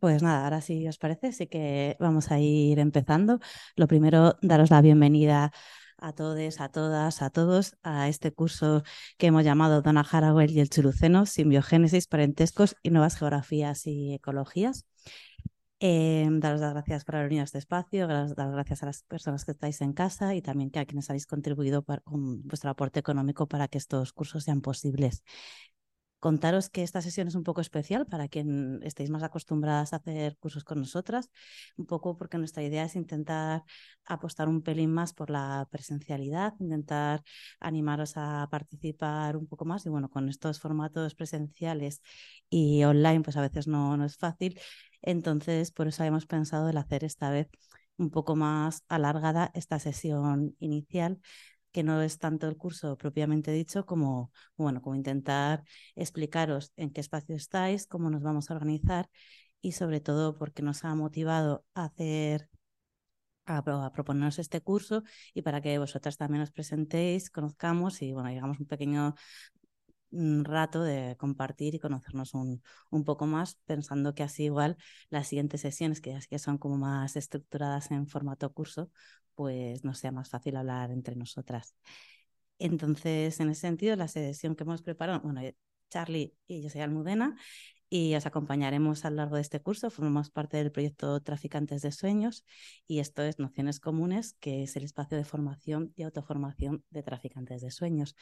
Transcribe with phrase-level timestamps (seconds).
[0.00, 3.40] Pues nada, ahora sí os parece, sí que vamos a ir empezando.
[3.74, 5.50] Lo primero, daros la bienvenida
[5.98, 8.82] a todos, a todas, a todos a este curso
[9.16, 14.86] que hemos llamado Donna Haraway y el Churuceno, Simbiogénesis, Parentescos y Nuevas Geografías y Ecologías.
[15.80, 19.02] Eh, daros las gracias por haber venido a este espacio, dar las gracias a las
[19.04, 23.46] personas que estáis en casa y también a quienes habéis contribuido con vuestro aporte económico
[23.46, 25.22] para que estos cursos sean posibles.
[26.20, 30.36] Contaros que esta sesión es un poco especial para quien estéis más acostumbradas a hacer
[30.38, 31.30] cursos con nosotras,
[31.76, 33.62] un poco porque nuestra idea es intentar
[34.04, 37.22] apostar un pelín más por la presencialidad, intentar
[37.60, 39.86] animaros a participar un poco más.
[39.86, 42.02] Y bueno, con estos formatos presenciales
[42.50, 44.58] y online pues a veces no, no es fácil,
[45.02, 47.48] entonces por eso hemos pensado el hacer esta vez
[47.96, 51.20] un poco más alargada esta sesión inicial
[51.78, 55.62] que no es tanto el curso propiamente dicho como, bueno, como intentar
[55.94, 59.08] explicaros en qué espacio estáis, cómo nos vamos a organizar
[59.60, 62.48] y sobre todo porque nos ha motivado a hacer
[63.46, 63.62] a,
[63.92, 65.04] proponernos este curso
[65.34, 69.14] y para que vosotras también os presentéis, conozcamos y bueno, llegamos un pequeño
[70.10, 74.76] un rato de compartir y conocernos un, un, poco más, pensando que así igual
[75.10, 78.90] las siguientes sesiones, que ya son como más estructuradas en formato curso,
[79.38, 81.76] pues nos sea más fácil hablar entre nosotras.
[82.58, 85.56] Entonces, en ese sentido, la sesión que hemos preparado, bueno, eh,
[85.90, 87.36] Charlie y yo soy Almudena,
[87.88, 89.90] y os acompañaremos a lo largo de este curso.
[89.90, 92.44] Formamos parte del proyecto Traficantes de Sueños
[92.88, 97.62] y esto es Nociones Comunes, que es el espacio de formación y autoformación de traficantes
[97.62, 98.16] de sueños.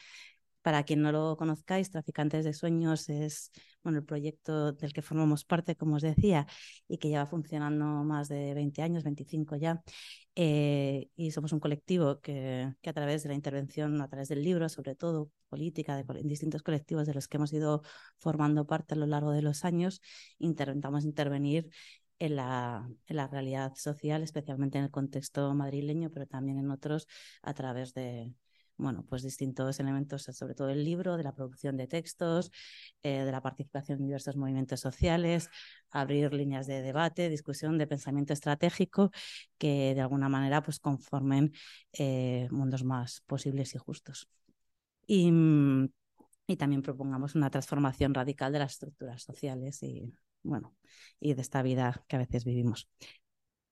[0.67, 3.53] Para quien no lo conozcáis, Traficantes de Sueños es
[3.85, 6.45] el proyecto del que formamos parte, como os decía,
[6.89, 9.81] y que lleva funcionando más de 20 años, 25 ya.
[10.35, 14.67] Eh, y somos un colectivo que, a través de la intervención, a través del libro,
[14.67, 17.81] sobre todo política, de, distintos colectivos de los que hemos ido
[18.17, 20.01] formando parte a lo largo de los años,
[20.37, 21.69] intentamos intervenir
[22.19, 27.07] en la, en la, realidad social, especialmente en el contexto madrileño, pero también en otros
[27.41, 28.33] a través de,
[28.77, 32.51] bueno, pues distintos elementos, sobre todo el libro, de la producción de textos,
[33.03, 35.49] eh, de la participación en diversos movimientos sociales,
[35.89, 39.11] abrir líneas de debate, discusión de pensamiento estratégico
[39.57, 41.53] que de alguna manera pues conformen
[41.93, 44.29] eh, mundos más posibles y justos.
[45.07, 45.31] Y,
[46.47, 50.13] y también propongamos una transformación radical de las estructuras sociales y,
[50.43, 50.75] bueno,
[51.19, 52.89] y de esta vida que a veces vivimos.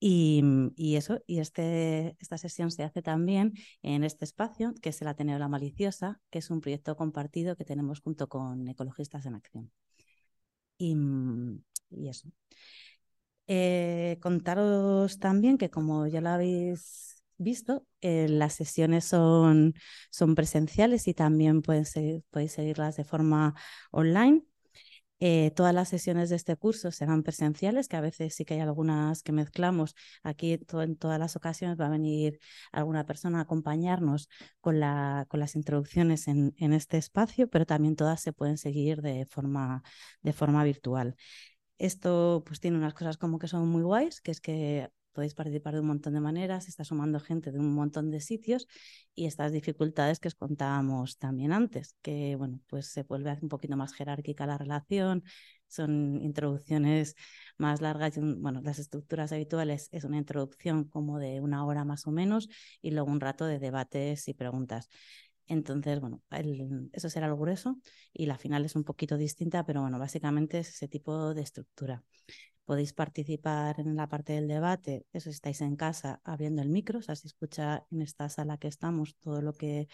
[0.00, 5.00] Mm, y, eso, y este, esta sesión se hace también en este espacio, que es
[5.02, 9.34] el Ateneo La Maliciosa, que es un proyecto compartido que tenemos junto con Ecologistas en
[9.34, 9.72] Acción.
[10.78, 11.62] Y, mm,
[12.06, 12.28] eso.
[13.48, 19.74] Eh, contaros también que, como ya lo habéis visto, eh, las sesiones son,
[20.10, 21.84] son presenciales y también pueden
[22.30, 23.54] podéis seguirlas de forma
[23.92, 24.42] online.
[25.18, 28.60] Eh, todas las sesiones de este curso serán presenciales, que a veces sí que hay
[28.60, 29.94] algunas que mezclamos.
[30.22, 32.38] Aquí en todas las ocasiones va a venir
[32.72, 34.28] alguna persona a acompañarnos
[34.60, 39.00] con, la, con las introducciones en, en, este espacio, pero también todas se pueden seguir
[39.02, 39.82] de forma,
[40.22, 41.16] de forma virtual.
[41.78, 45.72] Esto pues tiene unas cosas como que son muy guays, que es que podéis participar
[45.74, 48.68] de un montón de maneras, está sumando gente de un montón de sitios
[49.14, 53.78] y estas dificultades que os contábamos también antes, que bueno, pues se vuelve un poquito
[53.78, 55.24] más jerárquica la relación,
[55.68, 57.14] son introducciones
[57.56, 62.10] más largas, bueno, las estructuras habituales es una introducción como de una hora más o
[62.10, 62.48] menos
[62.82, 64.90] y luego un rato de debates y preguntas.
[65.46, 66.22] Entonces, bueno,
[66.92, 67.78] eso será el grueso
[68.12, 72.02] y la final es un poquito distinta, pero bueno, básicamente es ese tipo de estructura
[72.66, 77.02] podéis participar en la parte del debate, eso estáis en casa abriendo el micro, o
[77.02, 79.88] sea, se escucha en esta sala que estamos todo lo que,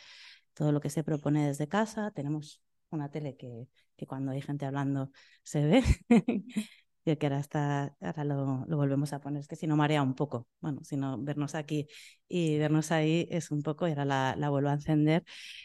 [0.54, 4.66] todo lo que se propone desde casa, tenemos una tele que, que cuando hay gente
[4.66, 5.10] hablando
[5.44, 5.82] se ve.
[7.04, 10.02] y que ahora, está, ahora lo, lo, volvemos a poner, es que si no marea
[10.02, 11.88] un poco, bueno, si no vernos aquí
[12.28, 15.24] y vernos ahí es un poco, y ahora la, la vuelvo a encender,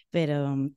[0.09, 0.69] pero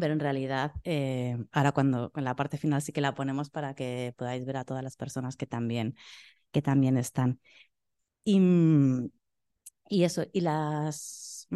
[0.00, 3.74] pero en realidad eh, ahora cuando con la parte final sí que la ponemos para
[3.74, 5.96] que podáis ver a todas las personas que también,
[6.52, 7.40] que también están.
[8.24, 9.10] Y, mm,
[9.90, 11.48] y eso, y las...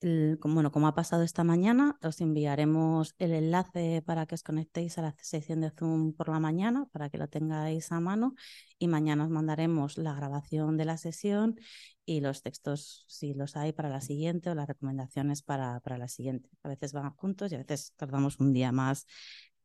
[0.00, 4.98] Como, bueno, como ha pasado esta mañana, os enviaremos el enlace para que os conectéis
[4.98, 8.34] a la sección de Zoom por la mañana, para que lo tengáis a mano,
[8.78, 11.58] y mañana os mandaremos la grabación de la sesión
[12.04, 16.08] y los textos, si los hay, para la siguiente o las recomendaciones para, para la
[16.08, 16.50] siguiente.
[16.62, 19.06] A veces van juntos y a veces tardamos un día más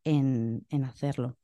[0.05, 1.37] en, en hacerlo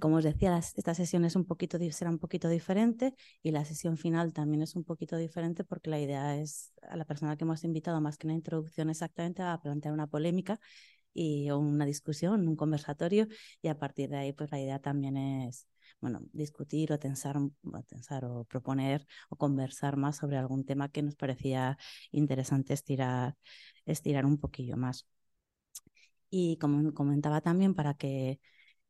[0.00, 3.96] como os decía, esta sesión es un poquito, será un poquito diferente y la sesión
[3.96, 7.64] final también es un poquito diferente porque la idea es a la persona que hemos
[7.64, 10.60] invitado, más que una introducción exactamente, a plantear una polémica
[11.14, 13.26] y una discusión, un conversatorio
[13.62, 15.66] y a partir de ahí pues la idea también es
[16.00, 21.02] bueno, discutir o tensar, o tensar o proponer o conversar más sobre algún tema que
[21.02, 21.78] nos parecía
[22.12, 23.36] interesante estirar,
[23.86, 25.06] estirar un poquillo más.
[26.30, 28.40] Y como comentaba también, para que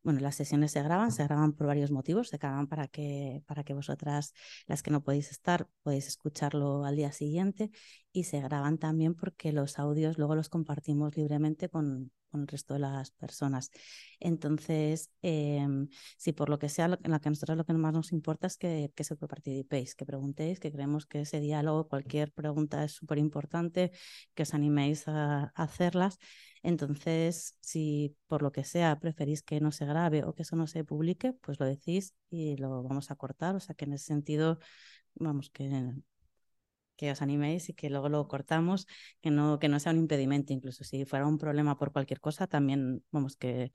[0.06, 3.64] bueno, las sesiones se graban, se graban por varios motivos, se graban para que, para
[3.64, 4.34] que vosotras,
[4.68, 7.72] las que no podéis estar, podéis escucharlo al día siguiente
[8.12, 12.74] y se graban también porque los audios luego los compartimos libremente con, con el resto
[12.74, 13.72] de las personas.
[14.20, 17.92] Entonces, em, si por lo que sea, en la que a nosotros lo que más
[17.92, 22.32] nos importa es que, que se participéis, que preguntéis, que creemos que ese diálogo, cualquier
[22.32, 23.90] pregunta es súper importante,
[24.34, 26.18] que os animéis a hacerlas.
[26.66, 30.66] Entonces, si por lo que sea preferís que no se grabe o que eso no
[30.66, 33.54] se publique, pues lo decís y lo vamos a cortar.
[33.56, 34.58] O sea que en ese sentido,
[35.14, 35.70] vamos, que,
[36.96, 38.86] que os animéis y que luego lo cortamos,
[39.20, 40.52] que no, que no sea un impedimento.
[40.52, 43.72] Incluso si fuera un problema por cualquier cosa, también, vamos, que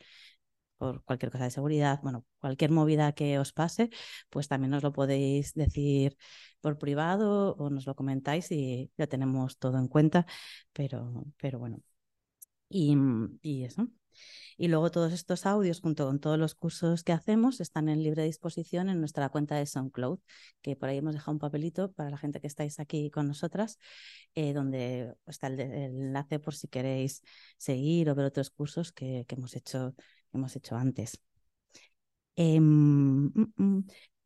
[0.77, 3.89] por cualquier cosa de seguridad, bueno, cualquier movida que os pase,
[4.29, 6.17] pues también nos lo podéis decir
[6.61, 10.25] por privado o nos lo comentáis y ya tenemos todo en cuenta,
[10.73, 11.81] pero, pero bueno,
[12.71, 13.87] y, mm, y eso.
[14.57, 18.23] Y luego todos estos audios, junto con todos los cursos que hacemos, están en libre
[18.23, 20.19] disposición en nuestra cuenta de SoundCloud,
[20.61, 23.79] que por ahí hemos dejado un papelito para la gente que estáis aquí con nosotras,
[24.35, 27.23] eh, donde está el, enlace por si queréis
[27.57, 29.95] seguir o ver otros cursos que, hemos, hecho,
[30.33, 31.19] hemos hecho antes.
[32.35, 32.59] Eh,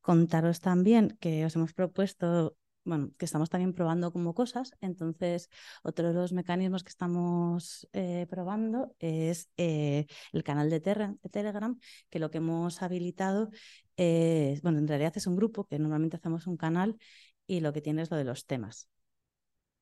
[0.01, 4.71] contaros también que os hemos propuesto bueno, que estamos también probando como cosas.
[4.81, 5.49] Entonces,
[5.83, 11.79] otro de los mecanismos que estamos eh, probando es eh, el canal de, Telegram,
[12.09, 13.49] que lo que hemos habilitado
[13.97, 16.97] es, bueno, en realidad es un grupo que normalmente hacemos un canal
[17.47, 18.89] y lo que tiene es lo de los temas.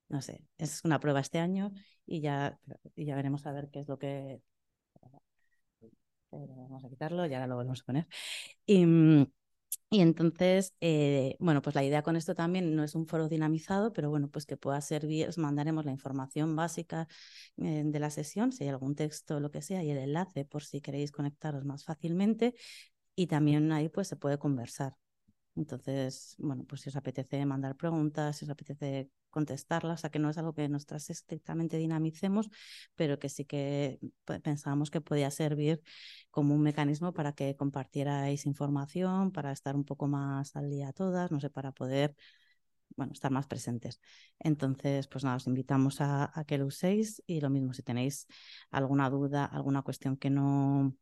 [0.10, 1.72] No sé, es una prueba este año
[2.06, 2.60] y ya,
[2.96, 4.42] y ya veremos a ver qué es lo que...
[6.32, 8.08] Vamos a quitarlo y ahora lo volvemos a poner.
[8.66, 9.28] Y, mm,
[9.94, 13.94] y entonces, eh, bueno, pues la idea con esto también no es un foro dinamizado,
[13.94, 17.08] pero bueno, pues que pueda servir, os mandaremos la información básica
[17.58, 20.64] eh, de la sesión, si hay algún texto lo que sea, y el enlace por
[20.64, 22.56] si queréis conectaros más fácilmente.
[23.16, 24.96] Y también ahí pues se puede conversar.
[25.56, 30.20] Entonces, bueno, pues si os apetece mandar preguntas, si os apetece contestarlas, o sea que
[30.20, 32.50] no es algo que nosotras estrictamente dinamicemos,
[32.96, 34.00] pero que sí que
[34.44, 35.82] pensábamos que podía servir
[36.32, 41.32] como un mecanismo para que compartierais información, para estar un poco más al día todas,
[41.32, 42.16] no sé, para poder
[42.96, 44.00] bueno, estar más presentes.
[44.40, 48.28] Entonces, pues nada, os invitamos a, a que lo uséis y lo mismo, si tenéis
[48.72, 50.96] alguna duda, alguna cuestión que no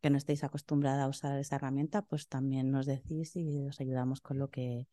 [0.00, 4.20] que no estéis acostumbrada a usar esa herramienta, pues también nos decís y os ayudamos
[4.20, 4.88] con lo que,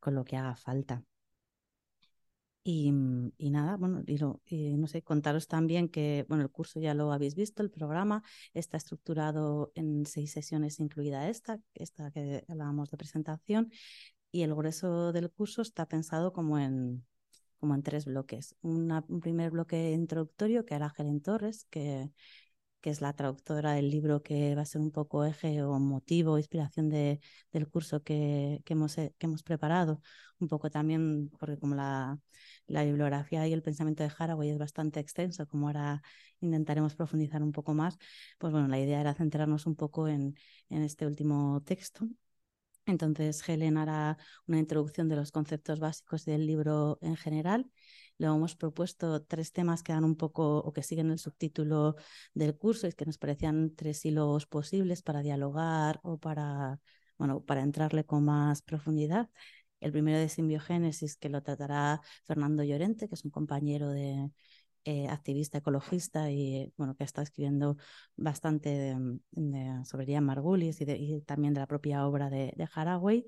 [0.00, 1.04] con lo que haga falta.
[2.68, 2.92] Y,
[3.38, 7.12] y, nada, bueno, y, lo, no sé, contaros también que, bueno, el curso ya lo
[7.12, 8.24] habéis visto, el programa
[8.54, 13.70] está estructurado en seis sesiones, incluida esta, esta que hablábamos de presentación,
[14.32, 17.06] y el grueso del curso está pensado como en,
[17.60, 18.56] como en tres bloques.
[18.62, 22.10] un primer bloque introductorio que hará Helen Torres, que
[22.86, 26.38] que es la traductora del libro que va a ser un poco eje o motivo,
[26.38, 27.18] inspiración de,
[27.52, 30.00] del curso que, que, hemos, que hemos preparado.
[30.38, 32.16] Un poco también, porque como la,
[32.68, 36.00] la bibliografía y el pensamiento de Haraway es bastante extenso, como ahora
[36.40, 37.98] intentaremos profundizar un poco más,
[38.38, 40.36] pues bueno, la idea era centrarnos un poco en,
[40.68, 42.06] en este último texto.
[42.86, 44.16] Entonces, Helen hará
[44.46, 47.68] una introducción de los conceptos básicos del libro en general
[48.18, 51.96] le hemos propuesto tres temas que dan un poco o que siguen el subtítulo
[52.34, 56.80] del curso y que nos parecían tres hilos posibles para dialogar o para,
[57.18, 59.30] bueno, para entrarle con más profundidad.
[59.80, 64.30] El primero de simbiogénesis, que lo tratará Fernando Llorente, que es un compañero de,
[64.88, 67.76] eh, activista ecologista y bueno, que estado escribiendo
[68.14, 68.96] bastante
[69.84, 73.24] sobre Ian Margulis y, también de la propia obra de, de Haraway.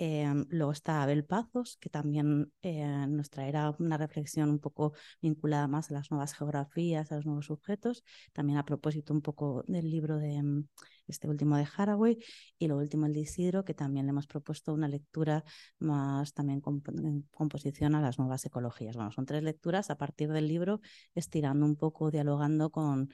[0.00, 5.66] Em, luego está Abel Pazos, que también eh, nos traerá una reflexión un poco vinculada
[5.66, 9.90] más a las nuevas geografías, a los nuevos sujetos, también a propósito un poco del
[9.90, 10.68] libro de em,
[11.08, 12.18] este último de Haraway
[12.58, 15.42] y lo último el de Isidro, que también le hemos propuesto una lectura
[15.80, 18.94] más también en composición a las nuevas ecologías.
[18.94, 20.80] Bueno, son tres lecturas a partir del libro,
[21.14, 23.10] estirando un poco, dialogando con,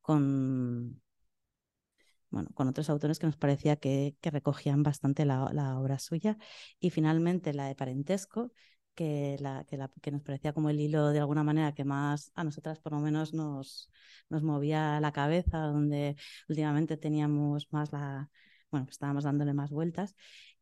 [0.00, 1.00] con
[2.30, 6.38] bueno, con otros autores que nos parecía que, recogían bastante la, obra suya.
[6.80, 8.52] Y finalmente la de Parentesco,
[8.94, 12.32] que, la, que, la, que, nos parecía como el hilo de alguna manera que más
[12.34, 13.90] a nosotras por lo menos nos,
[14.28, 16.16] nos movía la cabeza, donde
[16.48, 18.30] últimamente teníamos más la,
[18.70, 20.14] bueno, estábamos dándole más vueltas.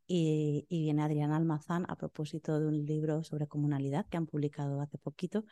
[0.09, 4.79] Y, y, viene Adriana Almazán a propósito de un libro sobre comunalidad que han publicado
[4.79, 5.43] hace poquito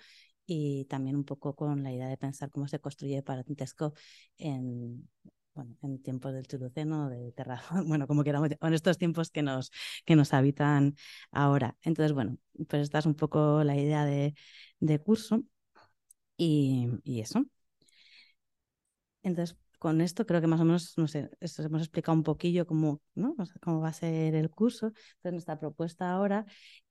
[0.46, 3.94] y también un poco con la idea de pensar cómo se construye parentesco
[4.38, 5.10] en,
[5.56, 9.72] bueno, en tiempos del Chuluceno, de Terra, bueno, como queramos, en estos tiempos que nos,
[10.06, 10.96] que nos habitan
[11.32, 11.78] ahora.
[11.84, 12.38] Entonces, bueno,
[12.70, 14.36] pues esta es un poco la idea de,
[14.80, 15.44] de curso
[16.38, 17.46] y, y eso.
[19.24, 23.02] Entonces, con esto creo que más o menos, no sé, hemos explicado un poquillo cómo,
[23.16, 23.36] ¿no?
[23.62, 24.88] cómo va a ser el curso.
[24.88, 26.46] Entonces, nuestra propuesta ahora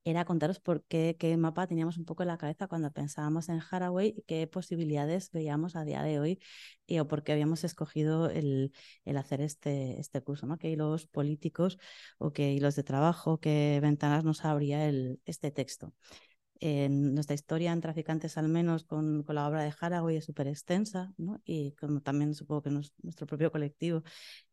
[0.04, 3.60] era contaros por qué, qué mapa teníamos un poco en la cabeza cuando pensábamos en
[3.70, 6.40] Haraway y qué posibilidades veíamos a día de hoy
[6.86, 8.72] y, o por qué habíamos escogido el,
[9.04, 10.58] el hacer este, este curso, ¿no?
[10.58, 11.78] qué hilos políticos
[12.18, 15.94] o qué hilos de trabajo, qué ventanas nos abría el, este texto
[16.66, 20.48] en nuestra historia en Traficantes al menos con, con la obra de Haraway es súper
[20.48, 21.42] extensa, ¿no?
[21.44, 24.02] Y como también supongo que nuestro propio colectivo.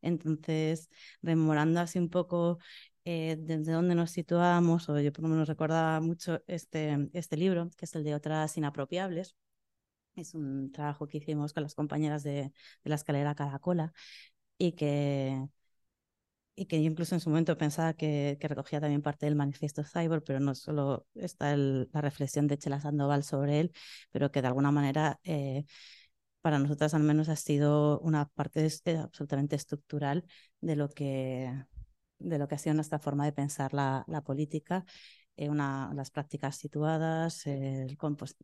[0.01, 0.89] Entonces,
[1.21, 2.59] rememorando así un poco
[3.05, 7.69] eh, desde dónde nos situamos, o yo por lo menos recordaba mucho este, este libro,
[7.77, 9.35] que es el de Otras Inapropiables.
[10.15, 12.33] Es un trabajo que hicimos con las compañeras de,
[12.83, 13.93] de la escalera Caracola
[14.57, 15.47] y que
[16.55, 19.83] y que yo incluso en su momento pensaba que, que, recogía también parte del manifiesto
[19.83, 23.71] Cyborg, pero no solo está la reflexión de Chela Sandoval sobre él,
[24.11, 25.65] pero que de alguna manera eh,
[26.41, 30.25] para nosotras al menos ha sido una parte eh, absolutamente estructural
[30.61, 31.51] de lo que
[32.19, 34.85] de lo que ha sido nuestra forma de pensar la, la política,
[35.37, 37.97] eh, una, las prácticas situadas, el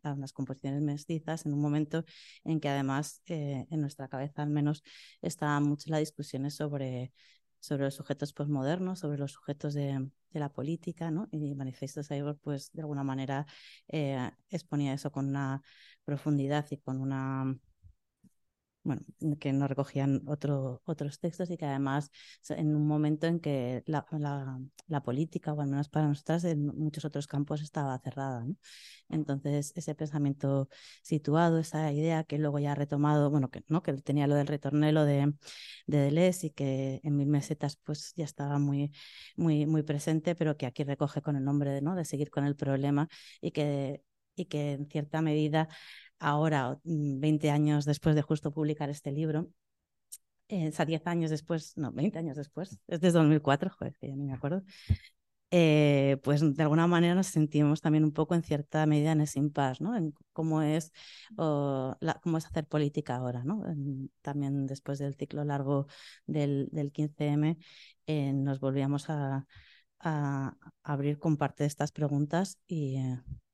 [0.04, 2.04] las composiciones mestizas, en un momento
[2.44, 4.84] en que además en nuestra cabeza al menos
[5.22, 7.12] estaban mucho las discusiones sobre
[7.60, 11.28] sobre los sujetos posmodernos, sobre los sujetos de, de, la política, ¿no?
[11.32, 13.46] Y Manifiesto Cyborg, pues de alguna manera
[13.88, 15.62] eh, exponía eso con una
[16.06, 17.58] profundidad y con una
[18.88, 19.02] bueno,
[19.40, 22.10] que no recogían otro, otros textos y que además
[22.50, 24.06] en un momento en que la,
[24.88, 28.46] la, política, o al menos para nosotras, en muchos otros campos estaba cerrada.
[28.46, 28.56] ¿no?
[29.10, 30.70] Entonces, ese pensamiento
[31.04, 33.84] situado, esa idea que luego ya ha retomado, bueno, que, ¿no?
[33.84, 35.34] que tenía lo del retornelo de,
[35.88, 38.92] de Deleuze y que en mis mesetas pues ya estaba muy,
[39.36, 41.96] muy, muy presente, pero que aquí recoge con el nombre de, ¿no?
[41.96, 43.10] de seguir con el problema
[43.42, 44.02] y que,
[44.36, 45.68] y que en cierta medida
[46.20, 49.50] ahora, 20 mm, años después de justo publicar este libro,
[50.50, 54.08] eh, o sea, 10 años después, no, 20 años después, es desde 2004, joder, que
[54.08, 54.64] ya ni me acuerdo,
[55.52, 59.40] eh, pues de alguna manera nos sentimos también un poco en cierta medida en ese
[59.40, 59.96] impasse, ¿no?
[59.96, 60.92] En cómo es,
[61.38, 63.64] la, cómo es hacer política ahora, ¿no?
[64.22, 65.88] también después del ciclo largo
[66.26, 67.58] del, del 15M,
[68.08, 69.46] eh, nos volvíamos a,
[70.00, 72.98] a, abrir con parte de estas preguntas y,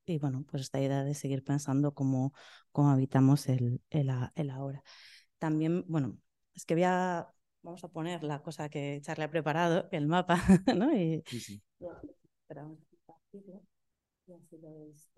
[0.05, 2.33] y bueno, pues esta idea de seguir pensando cómo,
[2.71, 4.83] cómo habitamos el, el, el, ahora.
[5.39, 6.17] También, bueno,
[6.53, 7.29] es que voy a,
[7.61, 10.37] vamos a poner la cosa que Charlie ha preparado, el mapa,
[10.75, 10.95] ¿no?
[10.95, 11.61] Y, sí, sí.
[12.41, 12.79] Esperamos
[14.27, 15.09] y así lo veis.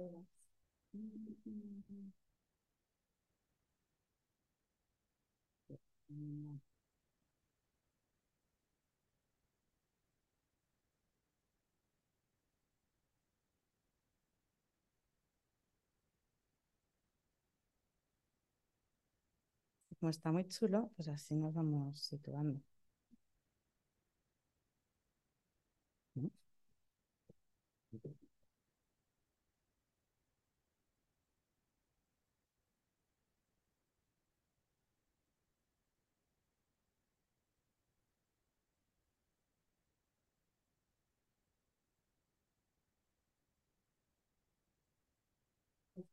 [20.06, 22.62] Como está muy chulo, pues así nos vamos situando.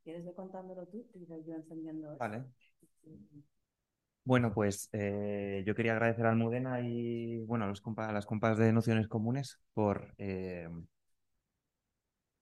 [0.03, 2.17] ¿Quieres ir contándolo tú y yo encendiendo?
[2.19, 2.45] Vale.
[4.25, 9.09] Bueno, pues eh, yo quería agradecer a Almudena y bueno, a, las compas de Nociones
[9.09, 10.69] Comunes por eh,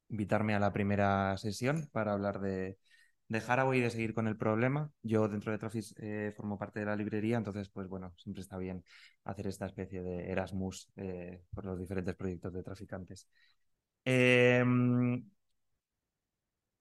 [0.08, 2.78] invitarme a la primera sesión para hablar de,
[3.28, 4.90] de Haraway de seguir con el problema.
[5.02, 8.58] Yo dentro de Trafis eh, formo parte de la librería, entonces, pues bueno, siempre está
[8.58, 8.84] bien
[9.24, 10.90] hacer esta especie de Erasmus
[11.54, 13.26] por los diferentes proyectos de traficantes.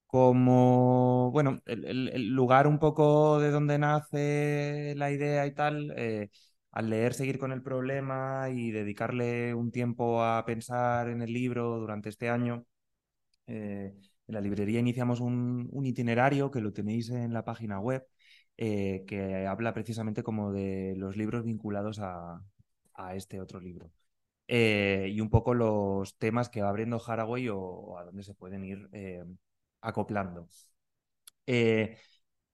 [0.09, 6.29] Como, bueno, el, lugar un poco de donde nace la idea y tal, eh,
[6.71, 11.77] al leer Seguir con el problema y dedicarle un tiempo a pensar en el libro
[11.79, 12.65] durante este año,
[14.29, 18.05] en la librería iniciamos un, itinerario que lo tenéis en la página web,
[18.57, 22.41] eh, que habla precisamente como de los libros vinculados a,
[23.15, 23.91] este otro libro.
[24.47, 28.65] Eh, y un poco los temas que va abriendo Haraway o, a dónde se pueden
[28.65, 28.89] ir
[29.83, 30.47] eh, acoplando.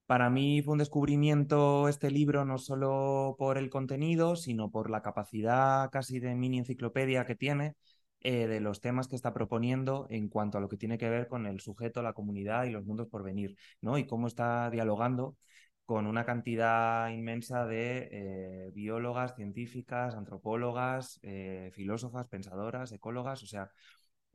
[0.06, 5.02] para mí fue un descubrimiento este libro no solo por el contenido, sino por la
[5.02, 7.76] capacidad casi de mini enciclopedia que tiene
[8.22, 11.28] eh, de los temas que está proponiendo en cuanto a lo que tiene que ver
[11.28, 13.98] con el sujeto, la comunidad y los mundos por venir, ¿no?
[14.00, 15.38] Y cómo está dialogando
[15.86, 23.70] con una cantidad inmensa de eh, biólogas, científicas, antropólogas, eh, filósofas, pensadoras, ecólogas, o sea,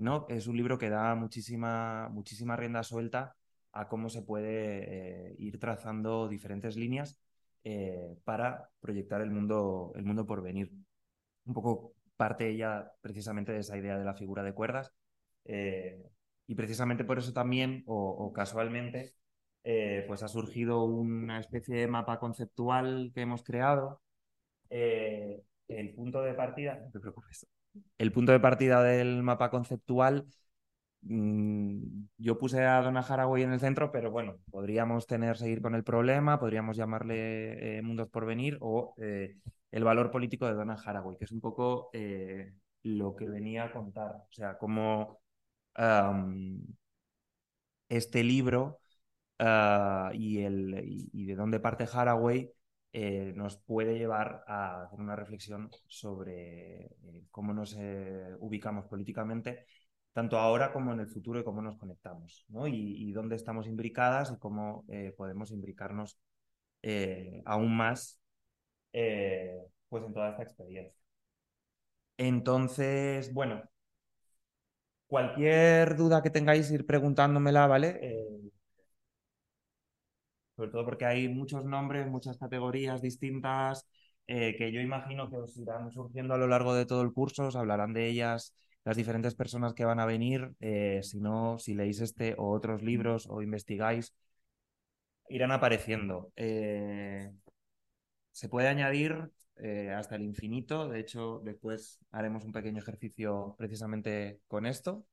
[0.01, 0.27] ¿no?
[0.29, 3.37] Es un libro que da muchísima, muchísima rienda suelta
[3.73, 7.21] a cómo se puede ir trazando diferentes líneas
[8.25, 10.73] para proyectar el mundo, el mundo por venir.
[11.45, 14.93] Un poco parte ella precisamente de esa idea de la figura de cuerdas.
[15.47, 16.03] Eh,
[16.47, 19.15] y precisamente por eso también, o, casualmente,
[19.65, 24.03] eh, pues ha surgido una especie de mapa conceptual que hemos creado.
[24.69, 27.47] Eh, el punto de partida, no te preocupes,
[27.99, 30.27] el punto de partida del mapa conceptual,
[31.03, 35.75] mm, yo puse a Donna Haraway en el centro, pero bueno, podríamos tener, seguir con
[35.75, 38.95] el problema, podríamos llamarle Mundos por Venir o
[39.71, 43.73] el valor político de Donna Haraway, que es un poco eh, lo que venía a
[43.73, 44.17] contar.
[44.29, 45.21] O sea, cómo
[47.89, 48.81] este libro
[49.39, 52.51] ah, y, el, y, de dónde parte Haraway
[52.93, 57.77] eh, nos puede llevar a hacer una reflexión sobre eh, cómo nos
[58.41, 59.67] ubicamos políticamente,
[60.13, 62.67] tanto ahora como en el futuro y cómo nos conectamos, ¿no?
[62.67, 64.85] y, dónde estamos imbricadas y cómo
[65.17, 66.19] podemos imbricarnos
[67.45, 68.21] aún más
[68.93, 69.57] eh,
[69.89, 71.01] pues en toda esta experiencia.
[72.17, 73.63] Entonces, bueno,
[75.07, 78.51] cualquier duda que tengáis, ir preguntándomela, ¿vale?
[80.61, 83.87] Eh, sobre todo porque hay muchos nombres, muchas categorías distintas
[84.27, 87.47] eh, que yo imagino que os irán surgiendo a lo largo de todo el curso,
[87.47, 90.53] os hablarán de ellas las diferentes personas que van a venir,
[91.03, 94.15] si no, si leéis este o otros libros o investigáis,
[95.29, 96.33] irán apareciendo
[98.33, 100.89] se puede añadir eh, hasta el infinito.
[100.89, 105.05] De hecho, después haremos un pequeño ejercicio precisamente con esto.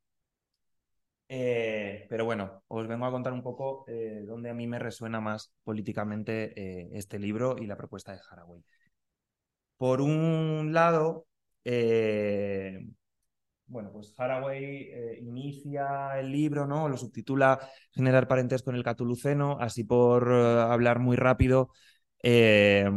[1.30, 5.20] Eh, pero bueno, os vengo a contar un poco eh, dónde a mí me resuena
[5.20, 8.64] más políticamente este libro y la propuesta de Haraway.
[9.78, 11.28] Por un lado,
[13.66, 16.88] bueno, pues Haraway inicia el libro, ¿no?
[16.88, 17.60] Lo subtitula
[17.92, 21.72] Generar parentesco en el catuluceno, así por hablar muy rápido,
[22.24, 22.90] eh,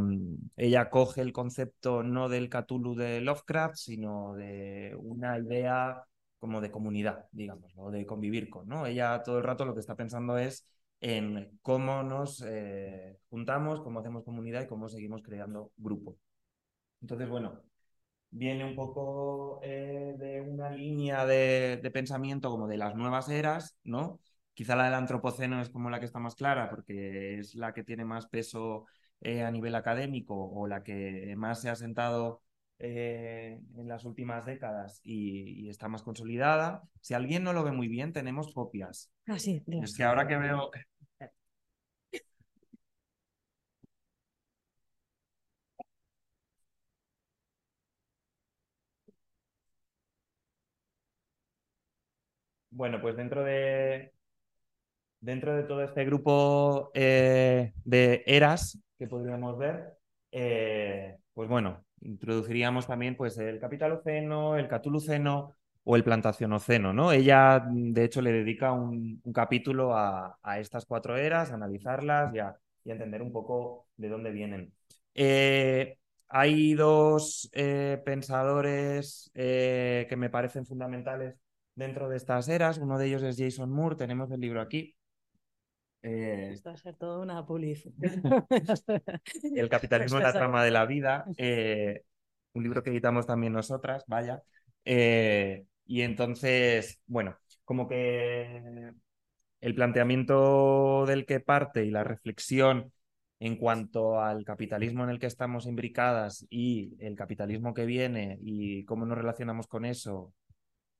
[0.56, 6.04] ella coge el concepto no del Cthulhu de Lovecraft, sino de una idea
[6.40, 8.86] como de comunidad, digamos, o de convivir con, ¿no?
[8.86, 10.66] Ella todo el rato lo que está pensando es
[11.00, 16.18] en cómo nos eh, juntamos, cómo hacemos comunidad y cómo seguimos creando grupo.
[17.02, 17.62] Entonces, bueno,
[18.30, 24.20] viene un poco eh, de una línea de, pensamiento como de las nuevas eras, ¿no?
[24.54, 27.84] Quizá la del antropoceno es como la que está más clara porque es la que
[27.84, 28.86] tiene más peso
[29.20, 32.42] eh, a nivel académico o la que más se ha sentado
[32.80, 36.82] eh, en las últimas décadas y, está más consolidada.
[37.00, 39.12] Si alguien no lo ve muy bien, tenemos copias.
[39.26, 40.70] Ah, sí, es que ahora que veo...
[52.70, 54.12] Bueno, pues dentro de,
[55.20, 59.98] dentro de todo este grupo eh, de eras que podríamos ver,
[60.32, 67.12] eh, pues bueno, introduciríamos también pues, el capitaloceno, el catuluceno o el plantacionoceno, ¿no?
[67.12, 72.56] Ella, de hecho, le dedica un, capítulo a, estas cuatro eras, a analizarlas y a,
[72.84, 74.72] entender un poco de dónde vienen.
[75.14, 81.36] Eh, hay dos eh, pensadores que me parecen fundamentales
[81.74, 82.78] dentro de estas eras.
[82.78, 84.94] Uno de ellos es Jason Moore, tenemos el libro aquí.
[86.02, 87.94] Eh, Esto va a ser toda una publicidad.
[89.54, 92.02] el capitalismo es la trama de la vida, eh,
[92.54, 94.42] un libro que editamos también nosotras, vaya.
[94.84, 98.92] Eh, y entonces, bueno, como que
[99.60, 102.92] el planteamiento del que parte y la reflexión
[103.40, 108.84] en cuanto al capitalismo en el que estamos imbricadas y el capitalismo que viene y
[108.84, 110.32] cómo nos relacionamos con eso,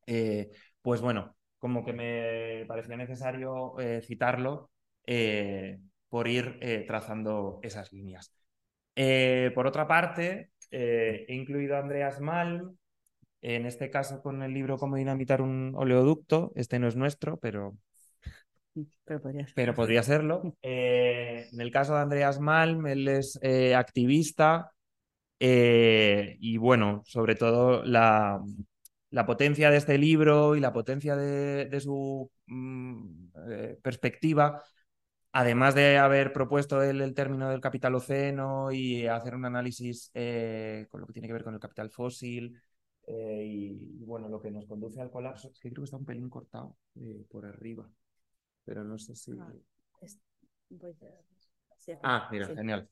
[0.07, 0.51] eh,
[0.83, 4.71] pues bueno, como que me parecía necesario eh, citarlo
[5.07, 8.33] eh, por ir trazando esas líneas.
[9.55, 12.77] por otra parte, he incluido a Andreas Malm,
[13.43, 16.53] en este caso con el libro Cómo dinamitar un oleoducto.
[16.55, 17.77] Este no es nuestro, pero
[19.55, 20.57] pero podría, serlo.
[20.63, 24.73] Eh, en el caso de Andreas Malm, él es eh, activista
[25.39, 28.41] eh, y bueno, sobre todo la,
[29.27, 33.31] potencia de este libro y la potencia de, su mm,
[33.83, 34.63] perspectiva,
[35.33, 40.11] además de haber propuesto el término del capitaloceno y hacer un análisis
[40.90, 42.61] con lo que tiene que ver con el capital fósil.
[43.07, 46.29] y, bueno, lo que nos conduce al colapso, es que creo que está un pelín
[46.29, 46.77] cortado
[47.31, 47.88] por arriba
[48.71, 49.33] pero no sé si...
[49.38, 49.53] Ah,
[52.05, 52.88] ah mira, genial.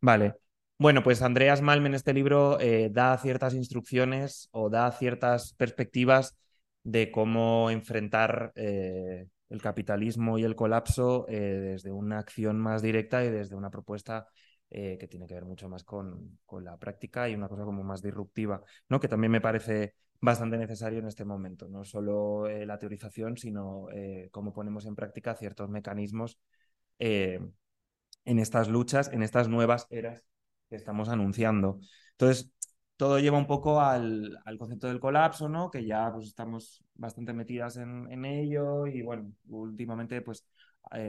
[0.00, 0.34] Vale.
[0.78, 6.36] Bueno, pues Andreas Malm en este libro eh, da ciertas instrucciones o da ciertas perspectivas
[6.84, 13.24] de cómo enfrentar eh, el capitalismo y el colapso eh, desde una acción más directa
[13.24, 14.28] y desde una propuesta
[14.68, 18.02] que tiene que ver mucho más con, con, la práctica y una cosa como más
[18.02, 18.98] disruptiva, ¿no?
[18.98, 23.88] que también me parece bastante necesario en este momento, no solo eh, la teorización, sino
[23.92, 26.38] eh, cómo ponemos en práctica ciertos mecanismos
[26.98, 27.40] eh,
[28.24, 30.24] en estas luchas, en estas nuevas eras
[30.68, 31.78] que estamos anunciando.
[32.12, 32.50] Entonces,
[32.96, 35.70] todo lleva un poco al, concepto del colapso, ¿no?
[35.70, 40.46] Que ya pues, estamos bastante metidas en, ello y bueno, últimamente pues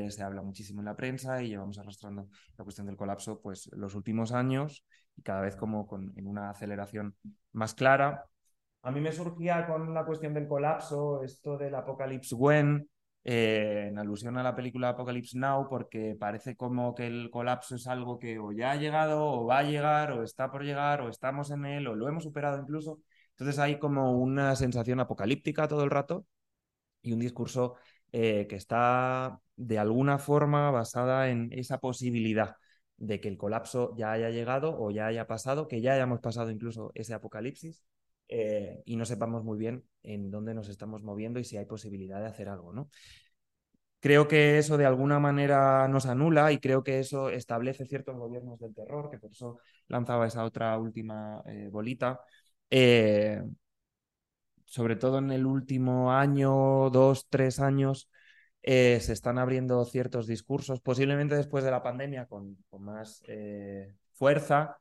[0.09, 3.93] se habla muchísimo en la prensa y llevamos arrastrando la cuestión del colapso pues los
[3.93, 4.83] últimos años
[5.15, 7.15] y cada vez como con, en una aceleración
[7.51, 8.25] más clara
[8.87, 12.87] a mí me surgía con la cuestión del colapso, esto del Apocalypse When,
[13.29, 17.85] eh, en alusión a la película Apocalypse Now, porque parece como que el colapso es
[17.87, 21.09] algo que o ya ha llegado, o va a llegar, o está por llegar, o
[21.09, 23.01] estamos en él, o lo hemos superado incluso.
[23.31, 26.25] Entonces hay como una sensación apocalíptica todo el rato
[27.01, 27.75] y un discurso
[28.13, 32.55] eh, que está de alguna forma basada en esa posibilidad
[32.97, 36.51] de que el colapso ya haya llegado o ya haya pasado, que ya hayamos pasado
[36.51, 37.83] incluso ese apocalipsis
[38.27, 42.19] eh, y no sepamos muy bien en dónde nos estamos moviendo y si hay posibilidad
[42.19, 42.89] de hacer algo, ¿no?
[43.99, 48.59] Creo que eso de alguna manera nos anula y creo que eso establece ciertos gobiernos
[48.59, 52.21] del terror, que por eso lanzaba esa otra última eh, bolita.
[52.69, 53.41] Eh,
[54.65, 58.09] sobre todo en el último año, dos, tres años,
[58.61, 63.23] se están abriendo ciertos discursos, posiblemente después de la pandemia con, con más
[64.13, 64.77] fuerza,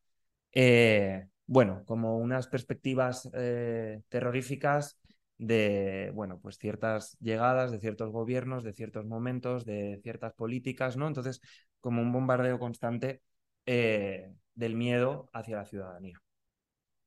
[1.46, 4.98] bueno, como unas perspectivas eh, terroríficas
[5.38, 11.06] de, bueno, pues ciertas llegadas de ciertos gobiernos, de ciertos momentos, de ciertas políticas, ¿no?
[11.06, 11.40] Entonces,
[11.80, 13.22] como un bombardeo constante
[13.66, 16.20] eh, del miedo hacia la ciudadanía.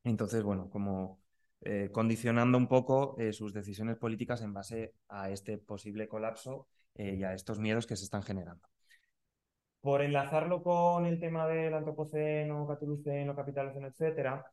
[0.03, 1.21] Entonces, bueno, como
[1.61, 7.33] eh, condicionando un poco sus decisiones políticas en base a este posible colapso y a
[7.33, 8.69] estos miedos que se están generando
[9.81, 14.45] por enlazarlo con el tema del antropoceno, catuluceno, capitaloceno, etcétera,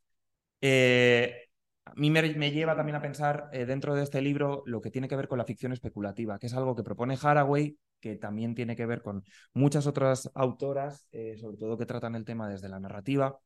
[0.61, 1.49] eh,
[1.85, 5.09] a mí me, lleva también a pensar eh, dentro de este libro lo que tiene
[5.09, 8.77] que ver con la ficción especulativa, que es algo que propone Haraway, que también tiene
[8.77, 12.81] que ver con muchas otras autoras, eh, sobre todo que tratan el tema desde la
[12.81, 13.39] narrativa.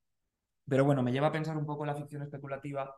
[0.69, 2.97] Pero bueno, me lleva a pensar un poco la ficción especulativa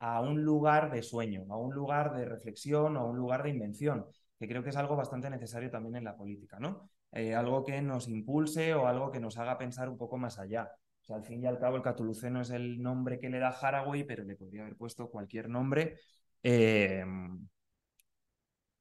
[0.00, 4.06] a un lugar de sueño, a un lugar de reflexión, a un lugar de invención,
[4.38, 6.90] que creo que es algo bastante necesario también en la política, ¿no?
[7.12, 10.70] Eh, algo que nos impulse o algo que nos haga pensar un poco más allá.
[11.02, 13.48] O sea, al fin y al cabo, el catuluceno es el nombre que le da
[13.48, 15.96] Haraway, pero le podría haber puesto cualquier nombre.
[16.42, 17.04] Eh,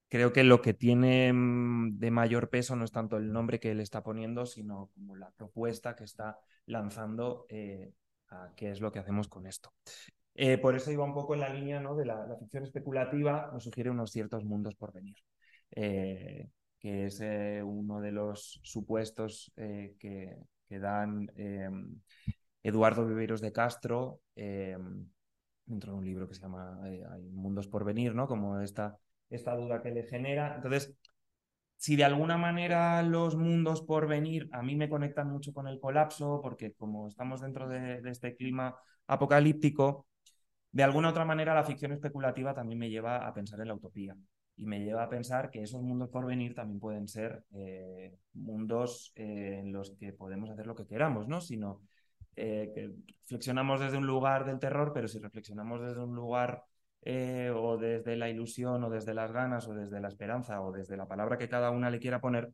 [0.09, 3.71] creo que lo que tiene mm, de mayor peso no es tanto el nombre que
[3.71, 6.37] él está poniendo, sino como la propuesta que está
[6.67, 7.93] lanzando eh,
[8.29, 9.73] a qué es lo que hacemos con esto.
[10.61, 11.95] por eso iba un poco en la línea ¿no?
[11.95, 15.17] de la, la, ficción especulativa, nos sugiere unos ciertos mundos por venir
[16.79, 20.37] que es eh, uno de los supuestos eh, que,
[20.69, 21.99] dan em,
[22.63, 27.85] Eduardo Viveiros de Castro dentro de un libro que se llama eh, Hay Mundos por
[27.85, 28.27] Venir, ¿no?
[28.27, 28.97] Como esta,
[29.29, 30.55] esta duda que le genera.
[30.55, 30.93] Entonces,
[31.77, 35.79] si de alguna manera los mundos por venir a mí me conectan mucho con el
[35.79, 38.75] colapso, porque como estamos dentro de, de este clima
[39.07, 40.07] apocalíptico,
[40.71, 44.15] de alguna otra manera la ficción especulativa también me lleva a pensar en la utopía
[44.59, 49.13] y me lleva a pensar que esos mundos por venir también pueden ser eh, mundos
[49.15, 51.39] eh, en los que podemos hacer lo que queramos, ¿no?
[51.39, 51.81] Sino
[52.35, 52.91] eh, que
[53.21, 56.65] reflexionamos desde un lugar del terror, pero si reflexionamos desde un lugar
[57.03, 60.97] eh, o desde la ilusión o desde las ganas o desde la esperanza o desde
[60.97, 62.51] la palabra que cada una le quiera poner,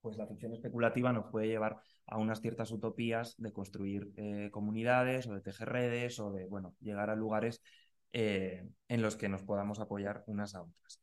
[0.00, 4.12] pues la ficción especulativa nos puede llevar a unas ciertas utopías de construir
[4.50, 7.62] comunidades o de tejer redes o de, bueno, llegar a lugares
[8.12, 11.01] en los que nos podamos apoyar unas a otras.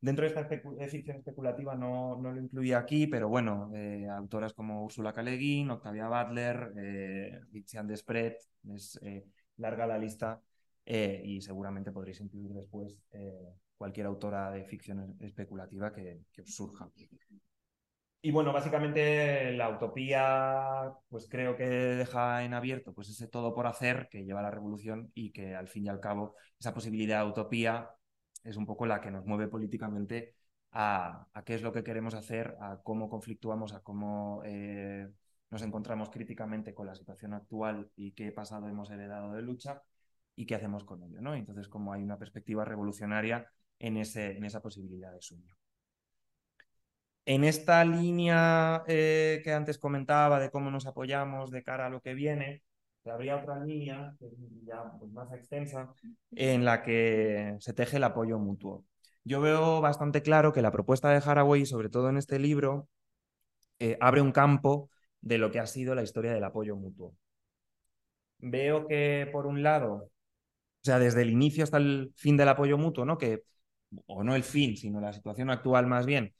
[0.00, 3.72] Dentro de esta ficción especulativa no, no, lo incluí aquí, pero bueno,
[4.12, 7.40] autoras como Ursula Guin, Octavia Butler, eh,
[7.84, 8.38] Despret,
[8.74, 9.00] es
[9.58, 10.40] larga la lista
[10.86, 16.88] eh, y seguramente podréis incluir después eh, cualquier autora de ficción especulativa que, os surja.
[18.20, 23.66] Y bueno, básicamente la utopía, pues creo que deja en abierto pues ese todo por
[23.66, 27.30] hacer que lleva la revolución y que al fin y al cabo esa posibilidad de
[27.30, 27.90] utopía
[28.44, 30.34] es un poco la que nos mueve políticamente
[30.72, 35.08] a, qué es lo que queremos hacer, a cómo conflictuamos, a cómo eh,
[35.50, 39.82] nos encontramos críticamente con la situación actual y qué pasado hemos heredado de lucha
[40.36, 41.34] y qué hacemos con ello, ¿no?
[41.34, 45.56] Entonces, como hay una perspectiva revolucionaria en, ese, en esa posibilidad de sueño.
[47.24, 52.00] En esta línea eh, que antes comentaba de cómo nos apoyamos de cara a lo
[52.00, 52.62] que viene,
[53.10, 54.14] habría otra línea,
[54.64, 55.92] ya pues, más extensa,
[56.32, 58.84] en la que se teje el apoyo mutuo.
[59.24, 62.88] Yo veo bastante claro que la propuesta de Haraway, sobre todo en este libro,
[63.78, 64.90] eh, abre un campo
[65.20, 67.14] de lo que ha sido la historia del apoyo mutuo.
[68.38, 70.10] Veo que, por un lado, o
[70.82, 73.18] sea, desde el inicio hasta el fin del apoyo mutuo, ¿no?
[73.18, 73.42] Que,
[74.06, 76.34] o no el fin, sino la situación actual más bien.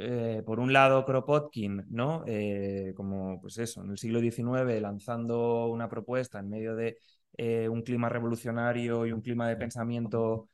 [0.00, 2.22] Eh, por un lado, Kropotkin, ¿no?
[2.24, 6.98] Eh, como, pues eso, en el siglo XIX, lanzando una propuesta en medio de
[7.36, 10.48] eh, un clima revolucionario y un clima de pensamiento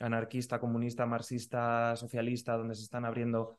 [0.00, 3.56] anarquista, comunista, marxista, socialista, donde se están abriendo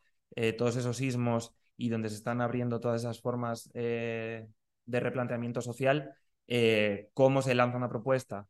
[0.57, 4.49] todos esos ismos y donde se están abriendo todas esas formas de
[4.85, 6.13] replanteamiento social,
[7.13, 8.45] ¿Cómo se lanza una propuesta?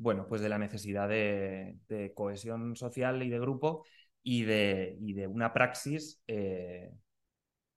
[0.00, 3.84] Eh, bueno, pues de la necesidad de, cohesión social y de grupo
[4.22, 6.90] y de, de una praxis, eh,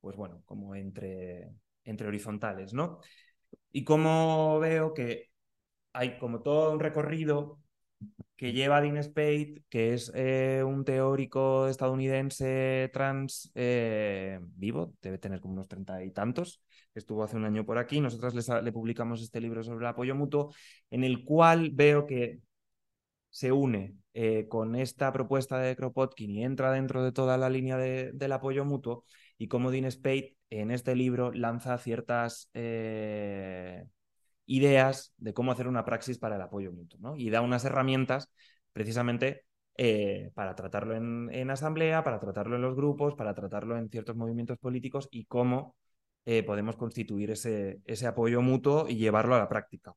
[0.01, 1.51] pues bueno, como entre,
[1.83, 2.99] entre horizontales, ¿no?
[3.71, 5.31] Y cómo veo que
[5.93, 7.59] hay como todo un recorrido
[8.35, 10.09] que lleva Dean Spade, que es
[10.65, 16.61] un teórico estadounidense trans vivo, debe tener como unos treinta y tantos,
[16.95, 18.01] estuvo hace un año por aquí.
[18.01, 20.53] Nosotros le publicamos este libro sobre el apoyo mutuo,
[20.89, 22.39] en el cual veo que
[23.29, 27.77] se une eh, con esta propuesta de Kropotkin y entra dentro de toda la línea
[27.77, 29.05] del apoyo mutuo
[29.39, 33.87] y como Dean Spade en este libro lanza ciertas eh,
[34.45, 37.15] ideas de cómo hacer una praxis para el apoyo mutuo ¿no?
[37.15, 38.29] y da unas herramientas
[38.71, 39.45] precisamente
[39.77, 44.15] eh, para tratarlo en, en, asamblea, para tratarlo en los grupos, para tratarlo en ciertos
[44.15, 45.75] movimientos políticos y cómo
[46.25, 49.93] eh, podemos constituir ese, ese apoyo mutuo y llevarlo a la práctica.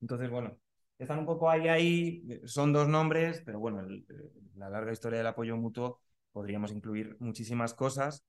[0.00, 0.58] Entonces, bueno,
[0.98, 3.86] están un poco ahí, ahí, son dos nombres, pero bueno,
[4.56, 6.00] la larga historia del apoyo mutuo
[6.32, 8.24] podríamos incluir muchísimas cosas.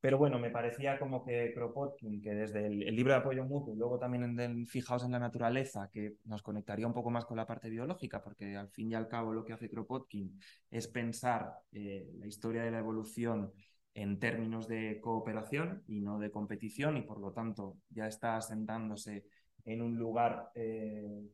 [0.00, 3.76] Pero bueno, me parecía como que Kropotkin, que desde el, libro de apoyo mutuo y
[3.76, 7.46] luego también en, Fijaos en la naturaleza, que nos conectaría un poco más con la
[7.46, 10.38] parte biológica, porque al fin y al cabo lo que hace Kropotkin
[10.70, 13.52] es pensar eh, la historia de la evolución
[14.02, 19.24] en términos de cooperación y no de competición y por lo tanto ya está asentándose
[19.64, 21.28] en un lugar eh,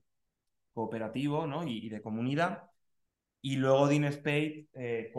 [0.73, 1.67] cooperativo ¿no?
[1.67, 2.65] y, de comunidad.
[3.43, 5.13] Y luego Dean Spade, eh,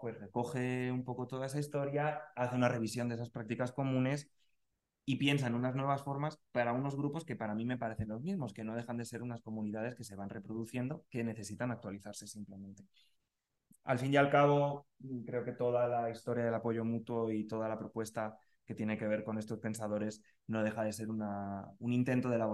[0.00, 4.30] pues, recoge un poco toda esa historia, hace una revisión de esas prácticas comunes
[5.04, 8.22] y piensa en unas nuevas formas para unos grupos que para mí me parecen los
[8.22, 12.28] mismos, que no dejan de ser unas comunidades que se van reproduciendo, que necesitan actualizarse
[12.28, 12.84] simplemente
[13.84, 14.86] al fin y al cabo,
[15.26, 19.06] creo que toda la historia del apoyo mutuo y toda la propuesta que tiene que
[19.06, 22.44] ver con estos pensadores no deja de ser una, un intento de la,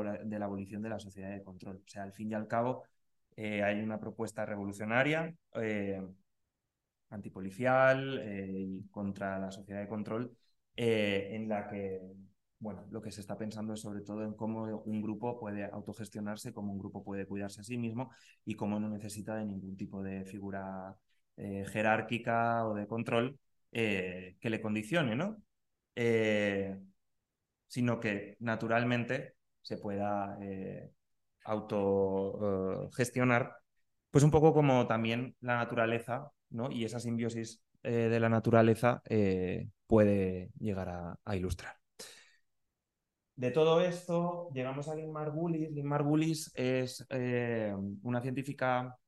[0.44, 1.76] abolición de la sociedad de control.
[1.76, 2.84] O sea, al fin y al cabo,
[3.36, 6.02] eh, hay una propuesta revolucionaria, eh,
[7.10, 10.36] antipolicial eh, y contra la sociedad de control,
[10.76, 12.00] en la que
[12.60, 16.52] bueno, lo que se está pensando es sobre todo en cómo un grupo puede autogestionarse,
[16.52, 18.10] cómo un grupo puede cuidarse a sí mismo
[18.44, 20.94] y cómo no necesita de ningún tipo de figura
[21.36, 23.38] eh, jerárquica o de control
[23.72, 25.42] eh, que le condicione, ¿no?
[25.94, 26.76] Eh,
[27.66, 30.36] sino que naturalmente se pueda
[31.44, 33.56] autogestionar,
[34.10, 36.70] pues un poco como también la naturaleza, ¿no?
[36.70, 39.02] Y esa simbiosis de la naturaleza
[39.86, 41.76] puede llegar a, ilustrar.
[43.36, 45.70] De todo esto, llegamos a Lynn Margulis.
[45.70, 47.06] Lynn Margulis es
[48.02, 48.98] una científica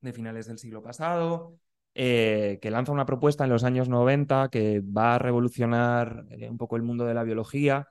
[0.00, 1.58] de finales del siglo pasado,
[1.94, 6.58] eh, que lanza una propuesta en los años 90 que va a revolucionar eh, un
[6.58, 7.88] poco el mundo de la biología.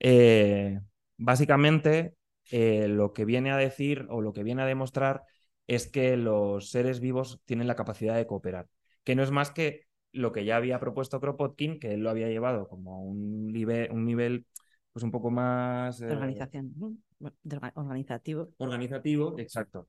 [0.00, 0.80] Eh,
[1.16, 2.16] básicamente
[2.50, 5.22] lo que viene a decir o lo que viene a demostrar
[5.66, 8.68] es que los seres vivos tienen la capacidad de cooperar,
[9.02, 12.28] que no es más que lo que ya había propuesto Kropotkin, que él lo había
[12.28, 14.46] llevado como un nivel, un nivel
[14.92, 16.00] pues un poco más...
[16.02, 16.72] Organización,
[17.74, 18.50] organizativo.
[18.58, 19.88] Organizativo, exacto.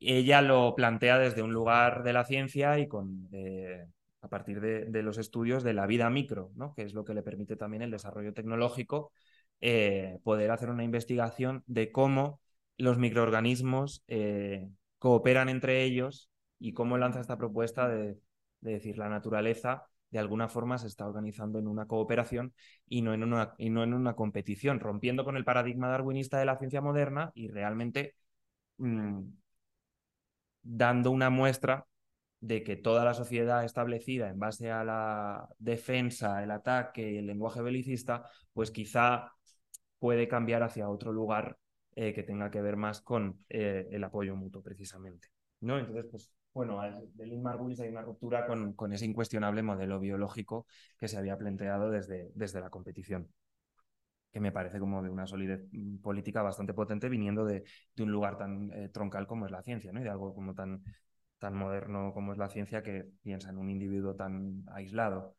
[0.00, 3.86] Ella lo plantea desde un lugar de la ciencia y con, eh,
[4.20, 6.74] a partir de, los estudios de la vida micro, ¿no?
[6.74, 9.12] que es lo que le permite también el desarrollo tecnológico,
[9.60, 12.40] eh, poder hacer una investigación de cómo
[12.76, 14.04] los microorganismos
[14.98, 18.18] cooperan entre ellos y cómo lanza esta propuesta de,
[18.60, 22.54] decir la naturaleza de alguna forma se está organizando en una cooperación
[22.88, 26.46] y no en una, y no en una competición, rompiendo con el paradigma darwinista de
[26.46, 28.14] la ciencia moderna y realmente
[28.78, 29.20] mm,
[30.66, 31.86] dando una muestra
[32.40, 37.26] de que toda la sociedad establecida en base a la defensa, el ataque y el
[37.26, 39.32] lenguaje belicista, pues quizá
[39.98, 41.56] puede cambiar hacia otro lugar
[41.94, 45.28] eh, que tenga que ver más con eh, el apoyo mutuo, precisamente.
[45.60, 45.78] ¿no?
[45.78, 46.80] Entonces, pues, bueno,
[47.14, 50.66] del Lynn Margulis hay una ruptura con, con, ese incuestionable modelo biológico
[50.98, 53.28] que se había planteado desde, desde la competición
[54.32, 58.10] que me parece como de una solidez mm, política bastante potente viniendo de, de un
[58.10, 60.00] lugar tan eh, troncal como es la ciencia, ¿no?
[60.00, 60.82] Y de algo como tan,
[61.38, 65.36] tan moderno como es la ciencia que piensa en un individuo tan aislado.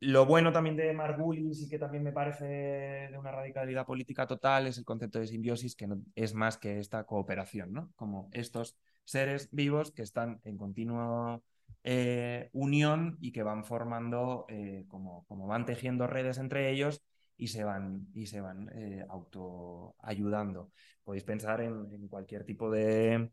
[0.00, 4.66] Lo bueno también de Margulis y que también me parece de una radicalidad política total
[4.66, 7.90] es el concepto de simbiosis, que no, es más que esta cooperación, ¿no?
[7.96, 11.40] Como estos seres vivos que están en continua
[11.84, 17.02] eh, unión y que van formando, eh, como, como, van tejiendo redes entre ellos
[17.36, 20.70] y se van, y se van eh, autoayudando.
[21.02, 23.30] Podéis pensar en, cualquier tipo de,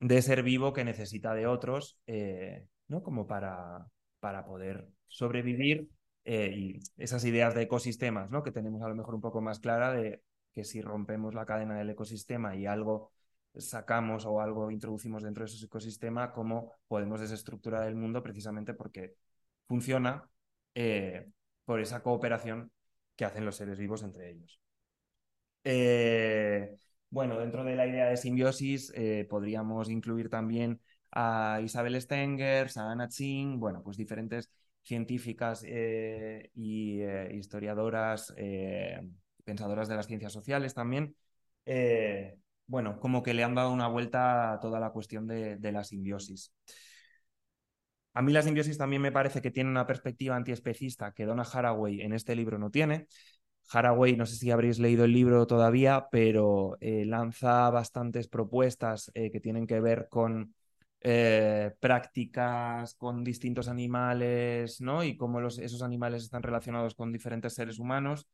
[0.00, 1.98] de, ser vivo que necesita de otros,
[2.88, 3.02] ¿no?
[3.02, 3.86] Como para,
[4.20, 5.88] para poder sobrevivir
[6.24, 8.42] eh, y esas ideas de ecosistemas, ¿no?
[8.42, 10.22] Que tenemos a lo mejor un poco más clara de
[10.54, 13.12] que si rompemos la cadena del ecosistema y algo
[13.56, 19.14] sacamos o algo introducimos dentro de ese ecosistema, cómo podemos desestructurar el mundo precisamente porque
[19.66, 20.28] funciona
[20.74, 21.30] eh,
[21.64, 22.70] por esa cooperación
[23.18, 24.58] que hacen los seres vivos entre ellos.
[25.64, 26.74] Eh,
[27.10, 28.90] bueno, dentro de la idea de simbiosis
[29.28, 34.50] podríamos incluir también a Isabel Stengers, a Anna Tsing, bueno, pues diferentes
[34.82, 39.00] científicas eh, y eh, historiadoras, eh,
[39.44, 41.14] pensadoras de las ciencias sociales también,
[42.66, 46.52] bueno, como que le han dado una vuelta a toda la cuestión de, la simbiosis.
[48.18, 52.00] A mí la simbiosis también me parece que tiene una perspectiva antiespecista que Donna Haraway
[52.00, 53.06] en este libro no tiene.
[53.70, 59.68] Haraway, no sé si habréis leído el libro todavía, pero lanza bastantes propuestas que tienen
[59.68, 60.52] que ver con
[61.00, 65.04] eh, prácticas con distintos animales, ¿no?
[65.04, 68.26] Y cómo esos animales están relacionados con diferentes seres humanos.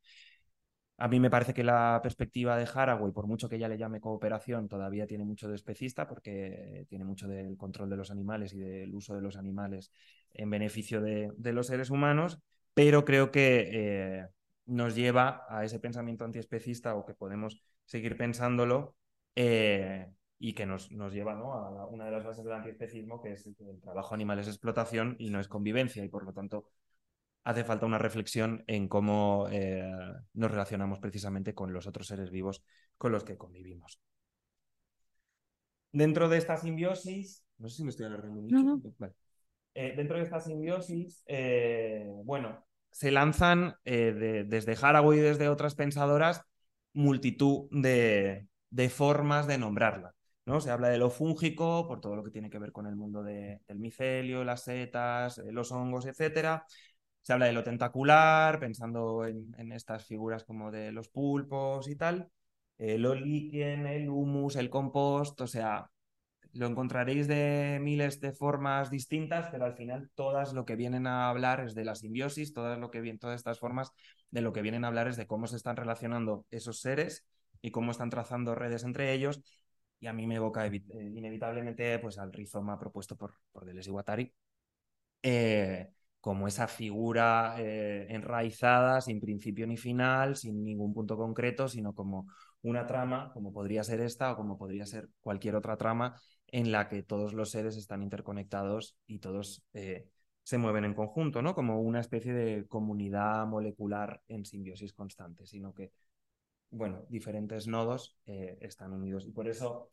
[0.96, 4.00] A mí me parece que la perspectiva de Haraway, por mucho que ella le llame
[4.00, 8.60] cooperación, todavía tiene mucho de especista porque tiene mucho del control de los animales y
[8.60, 9.90] del uso de los animales
[10.32, 12.38] en beneficio de, los seres humanos,
[12.74, 14.28] pero creo que eh,
[14.66, 18.94] nos lleva a ese pensamiento antiespecista o que podemos seguir pensándolo
[19.34, 23.46] eh, y que nos, nos lleva a una de las bases del antiespecismo, que es
[23.46, 26.66] el trabajo animal es explotación y no es convivencia, y por lo tanto
[27.44, 29.86] hace falta una reflexión en cómo eh,
[30.32, 32.64] nos relacionamos precisamente con los otros seres vivos
[32.96, 34.00] con los que convivimos.
[35.92, 38.80] Dentro de esta simbiosis, no sé si me estoy alargando mucho.
[39.74, 46.42] Eh, dentro de esta simbiosis, eh, bueno, se lanzan desde Haraway y desde otras pensadoras
[46.92, 50.14] multitud de, de formas de nombrarla.
[50.46, 50.60] ¿no?
[50.60, 53.22] Se habla de lo fúngico por todo lo que tiene que ver con el mundo
[53.22, 56.62] del micelio, las setas, los hongos, etc.
[57.24, 62.30] Se habla de lo tentacular, pensando en, estas figuras como de los pulpos y tal.
[62.78, 65.90] El líquen, el humus, el compost, o sea,
[66.52, 71.30] lo encontraréis de miles de formas distintas, pero al final todas lo que vienen a
[71.30, 73.90] hablar es de la simbiosis, todas, lo que, todas estas formas
[74.30, 77.26] de lo que vienen a hablar es de cómo se están relacionando esos seres
[77.62, 79.42] y cómo están trazando redes entre ellos
[79.98, 83.92] y a mí me evoca eh, inevitablemente pues, al rizoma propuesto por, por Deleuze y
[83.92, 84.34] Guattari,
[85.22, 85.88] eh,
[86.24, 92.28] como esa figura eh, enraizada, sin principio ni final, sin ningún punto concreto, sino como
[92.62, 96.88] una trama, como podría ser esta o como podría ser cualquier otra trama en la
[96.88, 99.62] que todos los seres están interconectados y todos
[100.42, 101.54] se mueven en conjunto, ¿no?
[101.54, 105.92] Como una especie de comunidad molecular en simbiosis constante, sino que
[106.74, 109.26] bueno, diferentes nodos eh, están unidos.
[109.26, 109.90] Y por eso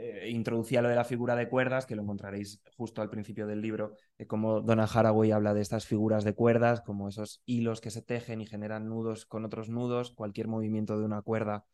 [0.00, 3.60] eh, introducía lo de la figura de cuerdas, que lo encontraréis justo al principio del
[3.60, 7.90] libro, de cómo Donna Haraway habla de estas figuras de cuerdas, como esos hilos que
[7.90, 10.12] se tejen y generan nudos con otros nudos.
[10.12, 11.64] Cualquier movimiento de una cuerda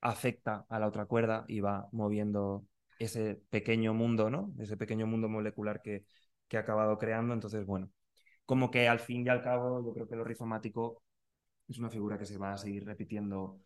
[0.00, 2.66] afecta a la otra cuerda y va moviendo
[2.98, 4.54] ese pequeño mundo, ¿no?
[4.58, 6.04] Ese pequeño mundo molecular que,
[6.48, 7.34] que ha acabado creando.
[7.34, 7.90] Entonces, bueno,
[8.46, 11.02] como que al fin y al cabo yo creo que lo rizomático
[11.68, 13.60] es una figura que se va a seguir repitiendo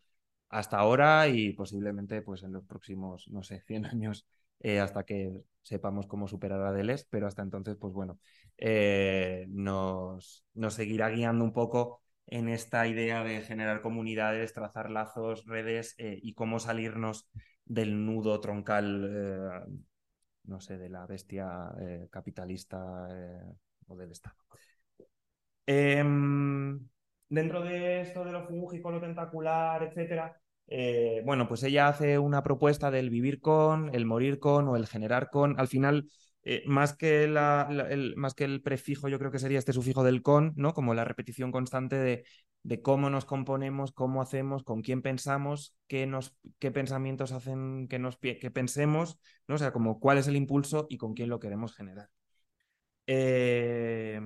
[0.49, 4.27] hasta ahora y posiblemente pues en los próximos, no sé, 100 años
[4.61, 8.19] eh, hasta que sepamos cómo superar a Deleuze, pero hasta entonces, pues bueno,
[8.57, 15.45] eh, nos, nos seguirá guiando un poco en esta idea de generar comunidades, trazar lazos,
[15.47, 17.29] redes eh, y cómo salirnos
[17.65, 19.67] del nudo troncal,
[20.45, 21.71] no sé, de la bestia
[22.11, 23.09] capitalista
[23.87, 24.37] o del Estado.
[27.29, 32.43] Dentro de esto de lo fúngico, lo tentacular, etcétera, eh, bueno, pues ella hace una
[32.43, 35.59] propuesta del vivir con, el morir con o el generar con.
[35.59, 36.11] Al final,
[36.43, 40.74] eh, más, que el, prefijo, yo creo que sería este sufijo del con, ¿no?
[40.74, 47.33] Como la repetición constante de, cómo nos componemos, cómo hacemos, con quién pensamos, qué pensamientos
[47.33, 49.55] hacen que, nos, que pensemos, ¿no?
[49.55, 52.11] O sea, como cuál es el impulso y con quién lo queremos generar.
[53.07, 54.20] Eh,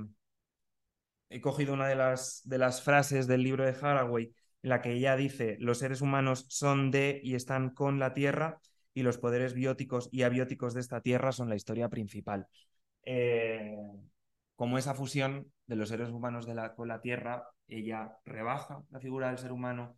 [1.33, 4.93] he cogido una de las, de las frases del libro de Haraway en la que
[4.93, 8.61] ella dice, los seres humanos son de y están con la Tierra
[8.95, 12.47] y los poderes bióticos y abióticos de esta Tierra son la historia principal.
[13.05, 13.77] Eh,
[14.55, 19.39] como esa fusión de los seres humanos con la Tierra, ella rebaja la figura del
[19.39, 19.97] ser humano.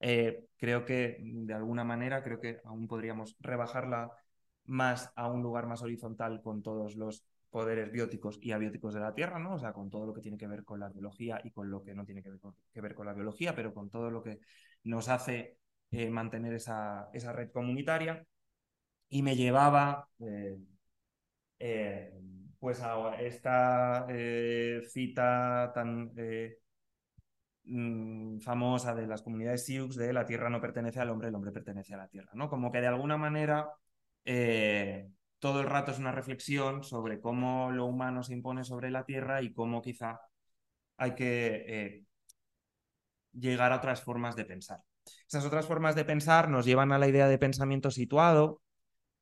[0.00, 4.10] Eh, creo que de alguna manera, creo que aún podríamos rebajarla
[4.64, 9.14] más a un lugar más horizontal con todos los poderes bióticos y abióticos de la
[9.14, 9.54] Tierra, ¿no?
[9.54, 11.84] O sea, con todo lo que tiene que ver con la biología y con lo
[11.84, 12.30] que no tiene que
[12.80, 14.40] ver con, la biología, pero con todo lo que
[14.84, 15.58] nos hace
[15.90, 18.26] eh, mantener esa, esa, red comunitaria.
[19.10, 20.58] Y me llevaba eh,
[21.58, 22.18] eh,
[22.58, 24.06] pues a esta
[24.88, 26.12] cita tan
[27.64, 31.52] mm, famosa de las comunidades Sioux de la Tierra no pertenece al hombre, el hombre
[31.52, 32.48] pertenece a la Tierra, ¿no?
[32.48, 33.68] Como que de alguna manera
[35.42, 39.42] todo el rato es una reflexión sobre cómo lo humano se impone sobre la Tierra
[39.42, 40.20] y cómo quizá
[40.96, 42.04] hay que eh,
[43.32, 44.78] llegar a otras formas de pensar.
[45.26, 48.62] Esas otras formas de pensar nos llevan a la idea de pensamiento situado.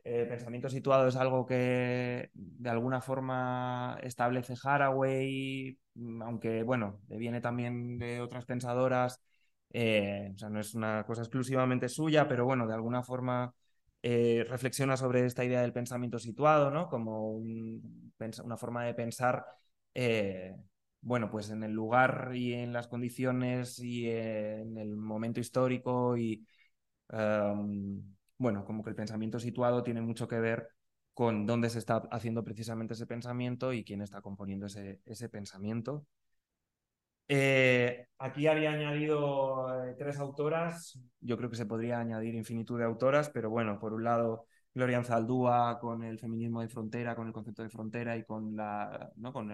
[0.04, 5.78] Eh, pensamiento situado es algo que de alguna forma establece Haraway,
[6.20, 9.22] aunque bueno, viene también de otras pensadoras,
[9.70, 13.54] eh, o sea, no es una cosa exclusivamente suya, pero bueno, de alguna forma
[14.02, 16.88] eh, reflexiona sobre esta idea del pensamiento situado, ¿no?
[16.88, 19.44] Como una forma de pensar,
[19.94, 20.56] eh,
[21.00, 26.46] bueno, pues en el lugar y en las condiciones y en el momento histórico y,
[28.38, 30.68] bueno, como que el pensamiento situado tiene mucho que ver
[31.14, 36.06] con dónde se está haciendo precisamente ese pensamiento y quién está componiendo ese, ese pensamiento.
[37.32, 42.84] Eh, aquí había añadido eh, tres autoras, yo creo que se podría añadir infinitud de
[42.84, 47.32] autoras, pero bueno, por un lado Gloria Zaldúa con el feminismo de frontera, con el
[47.32, 49.32] concepto de frontera y con, la, ¿no?
[49.32, 49.48] con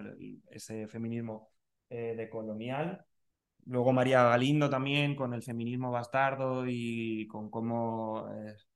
[0.49, 1.51] ese feminismo
[1.91, 3.05] eh, de colonial.
[3.66, 8.27] Luego María Galindo también con el feminismo bastardo y con cómo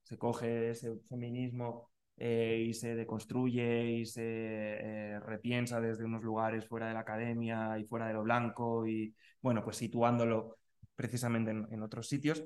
[0.03, 1.90] se coge ese feminismo
[2.23, 7.79] eh, y se deconstruye y se eh, repiensa desde unos lugares fuera de la academia
[7.79, 10.59] y fuera de lo blanco y, bueno, pues situándolo
[10.95, 12.45] precisamente en, otros sitios.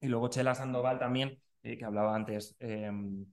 [0.00, 3.26] Y luego Chela Sandoval también, eh, que hablaba antes em,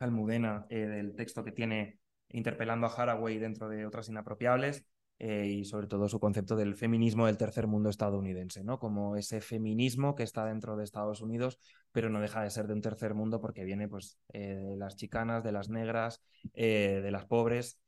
[0.00, 2.00] Almudena del texto que tiene
[2.30, 4.84] interpelando a Haraway dentro de otras inapropiables,
[5.22, 8.78] eh, y sobre todo su concepto del feminismo del tercer mundo estadounidense, ¿no?
[8.78, 11.58] Como ese feminismo que está dentro de Estados Unidos,
[11.92, 14.96] pero no deja de ser de un tercer mundo porque viene pues eh, de las
[14.96, 16.22] chicanas, de las negras,
[16.54, 17.78] eh, de las pobres,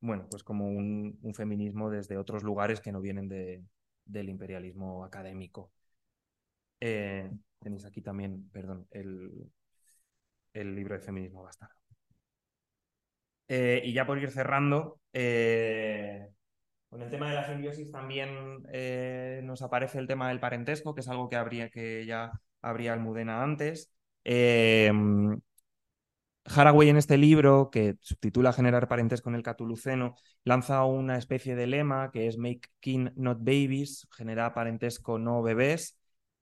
[0.00, 3.64] bueno, pues como un, feminismo desde otros lugares que no vienen de,
[4.04, 5.70] del imperialismo académico.
[6.80, 9.48] tenéis aquí también, perdón, el,
[10.54, 11.85] el libro de feminismo bastardo.
[13.48, 16.28] Y ya por ir cerrando, eh,
[16.88, 21.00] con el tema de la simbiosis también eh, nos aparece el tema del parentesco, que
[21.00, 22.32] es algo que, habría, que ya
[22.62, 23.92] habría Almudena antes.
[24.24, 24.92] Eh,
[26.44, 31.66] Haraway en este libro, que subtitula Generar parentesco en el catuluceno, lanza una especie de
[31.66, 35.98] lema que es Make kin not babies, genera parentesco no bebés,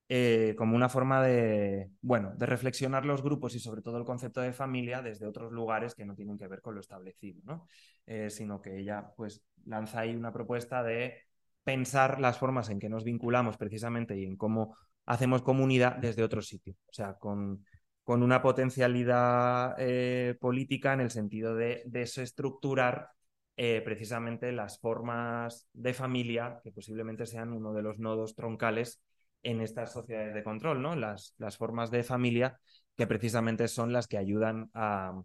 [0.07, 4.43] eh, como una forma de, bueno, de reflexionar los grupos y sobre todo el concepto
[4.43, 7.69] de familia desde otros lugares que no tienen que ver con lo establecido, ¿no?
[8.05, 11.23] Eh, sino que ella pues lanza ahí una propuesta de
[11.63, 14.77] pensar las formas en que nos vinculamos precisamente y en cómo
[15.07, 17.65] hacemos comunidad desde otro sitio, o sea, con,
[18.03, 23.09] con una potencialidad eh, política en el sentido de desestructurar
[23.57, 29.01] precisamente las formas de familia que posiblemente sean uno de los nodos troncales
[29.45, 30.97] en estas sociedades de control, ¿no?
[30.97, 32.59] Las, formas de familia
[32.97, 35.23] que precisamente son las que ayudan a,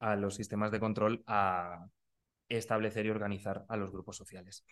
[0.00, 1.86] a los sistemas de control a
[2.48, 4.64] establecer y organizar a los grupos sociales.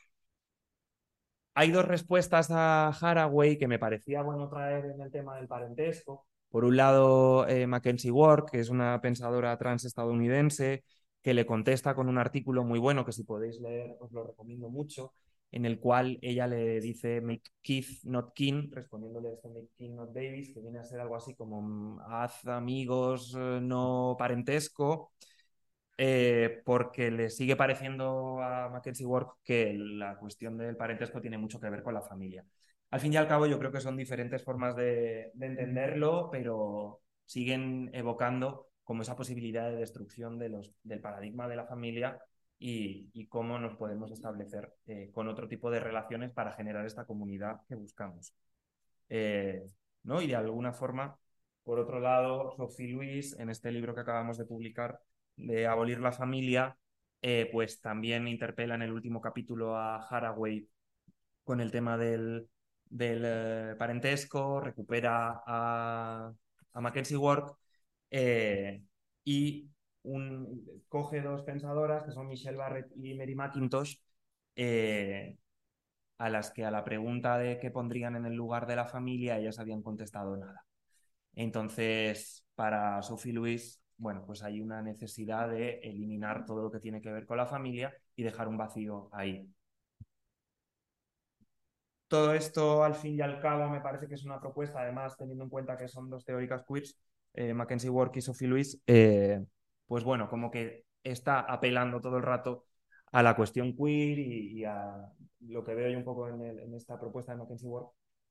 [1.55, 6.27] Hay dos respuestas a Haraway que me parecía bueno traer en el tema del parentesco.
[6.51, 10.85] Por un lado, eh, Mackenzie Ward, que es una pensadora trans estadounidense,
[11.21, 14.71] que le contesta con un artículo muy bueno que si podéis leer os lo recomiendo
[14.71, 15.13] mucho,
[15.51, 20.13] en el cual ella le dice make Keith not kin, respondiéndole esto make King not
[20.13, 25.13] Davis, que viene a ser algo así como haz amigos, eh, no parentesco,
[25.97, 31.59] eh, porque le sigue pareciendo a Mackenzie Ward que la cuestión del parentesco tiene mucho
[31.61, 32.45] que ver con la familia.
[32.91, 37.91] Al fin y al cabo, yo creo que son diferentes formas de, entenderlo, pero siguen
[37.93, 42.19] evocando como esa posibilidad de destrucción de los, del paradigma de la familia
[42.59, 47.61] y, cómo nos podemos establecer eh, con otro tipo de relaciones para generar esta comunidad
[47.69, 48.35] que buscamos.
[49.09, 49.69] Eh,
[50.03, 50.21] ¿no?
[50.23, 51.19] Y de alguna forma,
[51.63, 55.01] por otro lado, Sophie Luis, en este libro que acabamos de publicar,
[55.37, 56.77] de Abolir la Familia,
[57.23, 60.69] eh, pues también interpela en el último capítulo a Haraway
[61.45, 62.49] con el tema del,
[62.87, 66.33] del parentesco, recupera a,
[66.73, 67.57] a Mackenzie Work
[69.25, 69.69] y
[70.89, 73.97] coge dos pensadoras, que son Michelle Barrett y Mary McIntosh,
[74.57, 75.37] eh,
[76.19, 79.39] a las que a la pregunta de qué pondrían en el lugar de la familia,
[79.39, 80.65] ellas habían contestado nada.
[81.35, 87.01] Entonces, para Sophie Louise, bueno, pues hay una necesidad de eliminar todo lo que tiene
[87.01, 89.49] que ver con la familia y dejar un vacío ahí.
[92.09, 95.45] Todo esto, al fin y al cabo, me parece que es una propuesta, además, teniendo
[95.45, 96.97] en cuenta que son dos teóricas queers,
[97.35, 99.45] eh, Mackenzie Work y Sophie Louise, eh,
[99.89, 102.67] pues bueno, como que está apelando todo el rato
[103.11, 105.11] a la cuestión queer y, a
[105.41, 107.87] lo que veo yo un poco en, esta propuesta de Mackenzie Ward,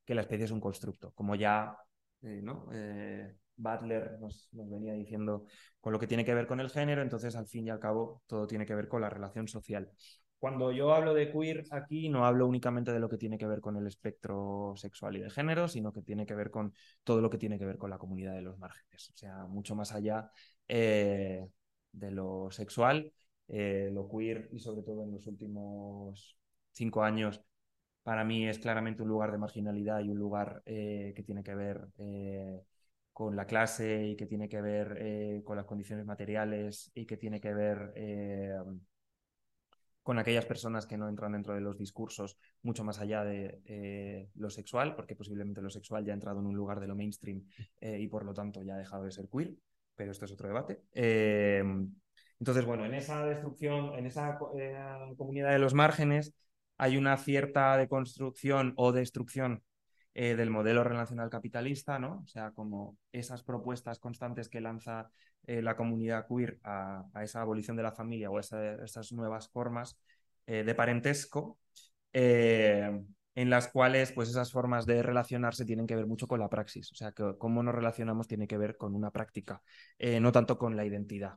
[0.05, 1.75] que la especie es un constructo, como ya
[2.21, 2.41] eh.
[2.73, 5.45] Eh, Butler nos, venía diciendo
[5.81, 8.21] con lo que tiene que ver con el género, entonces al fin y al cabo
[8.27, 9.91] todo tiene que ver con la relación social.
[10.37, 13.59] Cuando yo hablo de queer aquí no hablo únicamente de lo que tiene que ver
[13.59, 17.31] con el espectro sexual y de género, sino que tiene que ver con todo lo
[17.31, 20.29] que tiene que ver con la comunidad de los márgenes, o sea, mucho más allá
[20.67, 21.47] eh,
[21.93, 23.11] de lo sexual,
[23.47, 26.37] eh, lo queer y sobre todo en los últimos
[26.71, 27.41] cinco años
[28.03, 31.55] para mí es claramente un lugar de marginalidad y un lugar eh, que tiene que
[31.55, 31.87] ver
[33.13, 37.41] con la clase y que tiene que ver con las condiciones materiales y que tiene
[37.41, 37.93] que ver
[40.03, 44.49] con aquellas personas que no entran dentro de los discursos mucho más allá de lo
[44.49, 47.43] sexual, porque posiblemente lo sexual ya ha entrado en un lugar de lo mainstream
[47.81, 49.55] y por lo tanto ya ha dejado de ser queer
[49.97, 50.83] pero esto es otro debate.
[50.93, 51.91] Em,
[52.39, 54.77] entonces, bueno, en esa destrucción, en esa eh,
[55.17, 56.33] comunidad de los márgenes,
[56.77, 59.63] hay una cierta deconstrucción o destrucción
[60.13, 62.21] eh, del modelo relacional capitalista, ¿no?
[62.23, 65.09] O sea, como esas propuestas constantes que lanza
[65.47, 69.99] eh, la comunidad queer a, esa abolición de la familia o esas nuevas formas
[70.45, 71.59] de parentesco
[73.37, 76.91] en las cuales pues esas formas de relacionarse tienen que ver mucho con la praxis,
[76.91, 79.61] o sea, que cómo nos relacionamos tiene que ver con una práctica,
[79.99, 81.35] eh, no tanto con la identidad,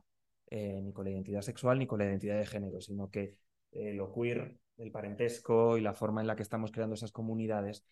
[0.49, 3.35] eh, ni con la identidad sexual ni con la identidad de género, sino que
[3.73, 7.85] eh, lo queer, el parentesco y la forma en la que estamos creando esas comunidades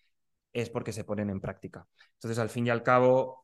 [0.53, 1.85] es porque se ponen en práctica.
[2.15, 3.43] Entonces, al fin y al cabo,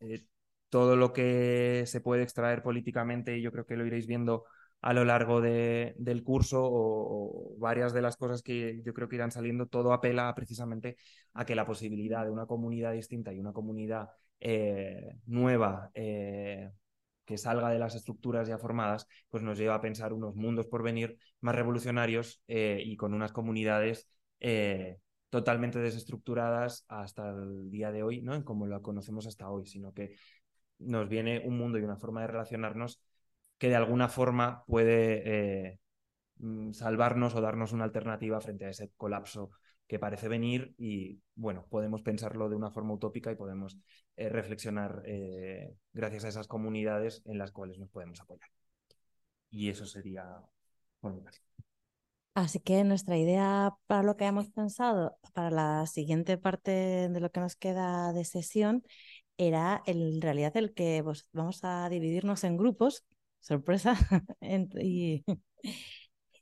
[0.69, 4.45] todo lo que se puede extraer políticamente, y yo creo que lo iréis viendo
[4.85, 9.31] a lo largo del curso o, varias de las cosas que yo creo que irán
[9.31, 10.95] saliendo, todo apela precisamente
[11.33, 14.09] a que la posibilidad de una comunidad distinta y una comunidad
[14.39, 16.69] eh, nueva eh,
[17.25, 20.83] que salga de las estructuras ya formadas, pues nos lleva a pensar unos mundos por
[20.83, 24.07] venir más revolucionarios eh, y con unas comunidades
[25.31, 28.35] totalmente desestructuradas hasta el día de hoy, ¿no?
[28.35, 30.15] En como lo conocemos hasta hoy, sino que
[30.77, 33.01] nos viene un mundo y una forma de relacionarnos
[33.57, 35.79] que de alguna forma puede eh,
[36.37, 39.51] mm, salvarnos o darnos una alternativa frente a ese colapso
[39.87, 43.77] que parece venir y bueno, podemos pensarlo de una forma utópica y podemos
[44.15, 48.49] eh, reflexionar eh, gracias a esas comunidades en las cuales nos podemos apoyar.
[49.49, 50.41] Y eso sería
[52.33, 56.71] Así que nuestra idea para lo que hemos pensado, para la siguiente parte
[57.09, 58.83] de lo que nos queda de sesión,
[59.37, 63.05] era en realidad el que vamos a dividirnos en grupos
[63.45, 63.95] sorpresa.
[64.81, 65.23] y,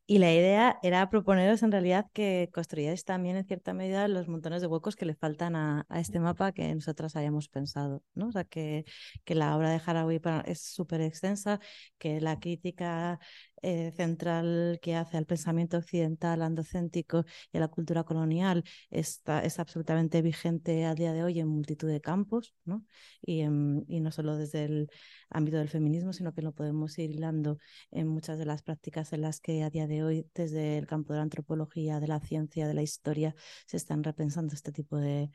[0.06, 4.62] y la idea era proponeros en realidad que construyáis también en cierta medida los montones
[4.62, 8.04] de huecos que le faltan a, este mapa que nosotras hayamos pensado.
[8.14, 8.28] ¿no?
[8.28, 8.86] O sea, que,
[9.26, 11.60] que la obra de Haraway es súper extensa,
[11.98, 13.20] que la crítica
[13.64, 19.58] eh, central que hace al pensamiento occidental, andocéntrico y a la cultura colonial está, es
[19.58, 22.84] absolutamente vigente a día de hoy en multitud de campos, ¿no?
[23.22, 24.90] Y, no solo desde el
[25.30, 27.58] ámbito del feminismo, sino que lo podemos ir hilando
[27.92, 31.14] en muchas de las prácticas en las que a día de hoy, desde el campo
[31.14, 33.34] de la antropología, de la ciencia, de la historia,
[33.66, 35.32] se están repensando este tipo de,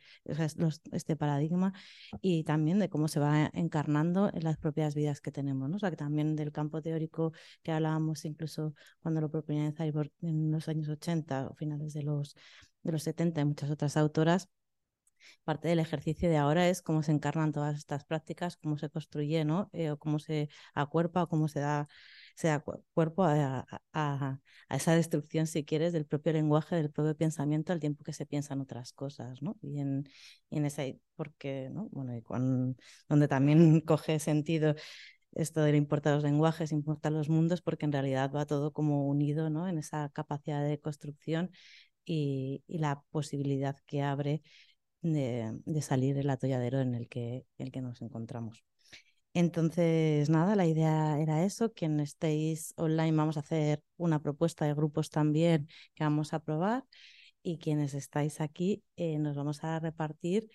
[0.92, 1.72] este paradigma
[2.20, 5.78] y también de cómo se va encarnando en las propias vidas que tenemos, ¿no?
[5.96, 11.48] También del campo teórico que hablábamos incluso cuando lo proponía Cyborg en los años 80
[11.48, 12.34] o finales de los,
[12.82, 14.48] de los 70 y muchas otras autoras,
[15.44, 19.44] parte del ejercicio de ahora es cómo se encarnan todas estas prácticas, cómo se construye,
[19.44, 19.70] ¿no?
[19.72, 21.88] Eh, o cómo se acuerpa o cómo se da,
[22.34, 22.60] se
[22.94, 27.80] cuerpo a, a, a, esa destrucción, si quieres, del propio lenguaje, del propio pensamiento al
[27.80, 29.56] tiempo que se piensan otras cosas, ¿no?
[29.62, 30.08] Y en,
[30.50, 31.88] y en ese, porque, ¿no?
[31.90, 32.74] Bueno, y cuando,
[33.08, 34.74] donde también coge sentido
[35.32, 39.50] esto de importar los lenguajes, importar los mundos, porque en realidad va todo como unido
[39.50, 39.68] ¿no?
[39.68, 41.50] en esa capacidad de construcción
[42.04, 44.42] y, la posibilidad que abre
[45.02, 48.64] de, salir del atolladero en el que, el que nos encontramos.
[49.34, 51.72] Entonces, nada, la idea era eso.
[51.72, 56.84] Quien estéis online, vamos a hacer una propuesta de grupos también que vamos a probar.
[57.42, 60.48] Y quienes estáis aquí, eh, nos vamos a repartir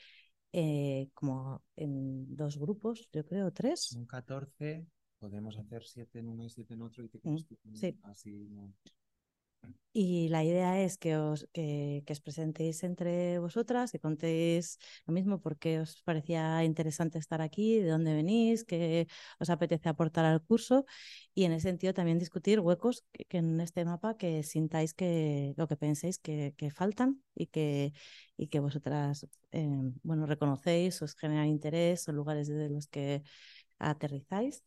[0.53, 3.81] eh, como en dos grupos, yo creo, tres.
[3.91, 4.85] Son 14,
[5.19, 7.37] podemos hacer siete en uno y siete en otro y te Mm,
[7.73, 7.97] sí.
[8.03, 8.47] así.
[8.49, 8.71] ¿no?
[9.95, 15.13] Y la idea es que os, que, que os presentéis entre vosotras, que contéis lo
[15.13, 19.07] mismo, por qué os parecía interesante estar aquí, de dónde venís, qué
[19.39, 20.85] os apetece aportar al curso
[21.35, 25.67] y en ese sentido también discutir huecos que, en este mapa que sintáis que lo
[25.67, 27.93] que penséis que, que faltan y que,
[28.35, 29.69] y que vosotras eh,
[30.01, 33.21] bueno, reconocéis, os generan interés, son lugares desde los que
[33.77, 34.63] aterrizáis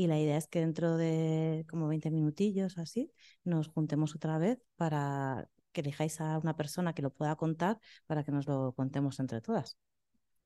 [0.00, 3.12] y la idea es que dentro de como 20 minutillos así
[3.44, 8.24] nos juntemos otra vez para que elijáis a una persona que lo pueda contar para
[8.24, 9.76] que nos lo contemos entre todas.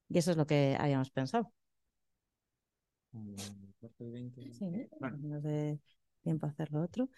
[0.08, 1.52] Y eso es lo que habíamos pensado.
[3.78, 4.52] Cuarto y 20.
[4.54, 5.78] Sí, para que nos dé
[6.24, 7.08] tiempo a hacer lo otro.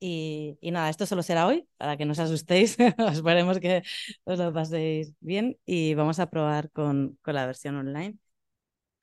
[0.00, 2.76] Y, y, nada, esto solo será hoy, para que no os asustéis.
[3.12, 3.84] Esperemos que
[4.24, 8.18] os lo paséis bien y vamos a probar con, con la versión online.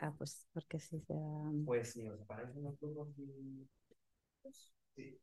[0.03, 1.17] Ah, pues porque sí sea.
[1.65, 3.67] Pues sí, os aparecen los grupos y.
[4.95, 5.19] Sí.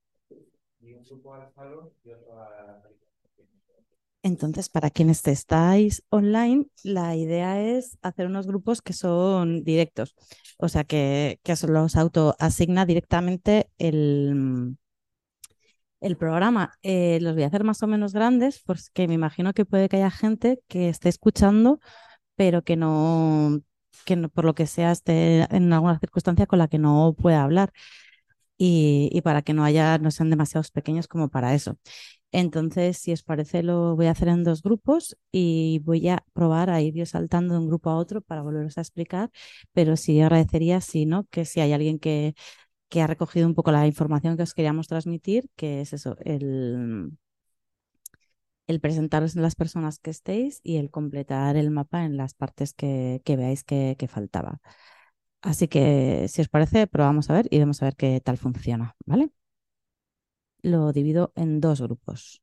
[0.81, 2.83] Y un grupo al salón y otro a.
[4.22, 10.14] Entonces, para quienes estáis online, la idea es hacer unos grupos que son directos,
[10.59, 14.76] o sea, que, que os los autoasigna directamente el,
[16.01, 16.72] el programa.
[16.83, 19.97] Eh, los voy a hacer más o menos grandes, porque me imagino que puede que
[19.97, 21.81] haya gente que esté escuchando,
[22.37, 23.61] pero que no,
[24.05, 27.72] que por lo que sea esté en alguna circunstancia con la que no pueda hablar.
[28.59, 31.78] Y, y para que no haya, no sean demasiados pequeños como para eso.
[32.32, 36.70] Entonces, si os parece, lo voy a hacer en dos grupos y voy a probar
[36.70, 39.30] a ir saltando de un grupo a otro para volveros a explicar,
[39.72, 41.26] pero sí agradecería, sí, ¿no?
[41.30, 42.34] Que si hay alguien que,
[42.88, 47.12] que ha recogido un poco la información que os queríamos transmitir, que es eso, el,
[48.71, 52.73] el presentaros en las personas que estéis y el completar el mapa en las partes
[52.75, 54.61] que, veáis que, que faltaba.
[55.43, 58.97] Así que, si os parece, probamos a ver y vamos a ver qué tal funciona,
[59.07, 59.31] ¿vale?
[60.62, 62.43] lo divido en dos grupos.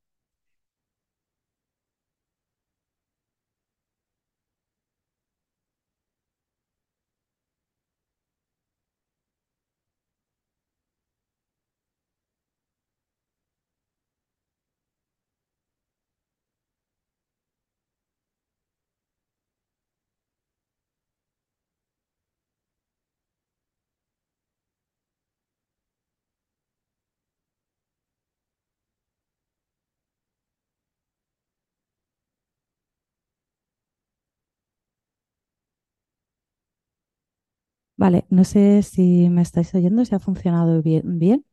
[37.97, 41.17] Vale, no sé si me estáis oyendo, si ha funcionado bien.
[41.19, 41.45] bien.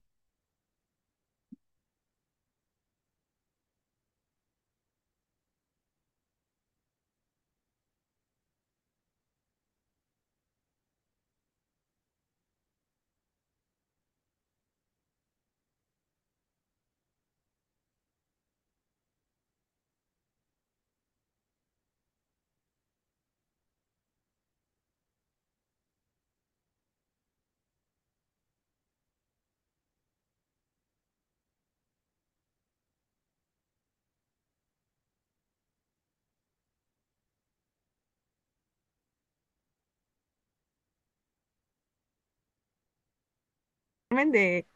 [44.33, 44.67] de,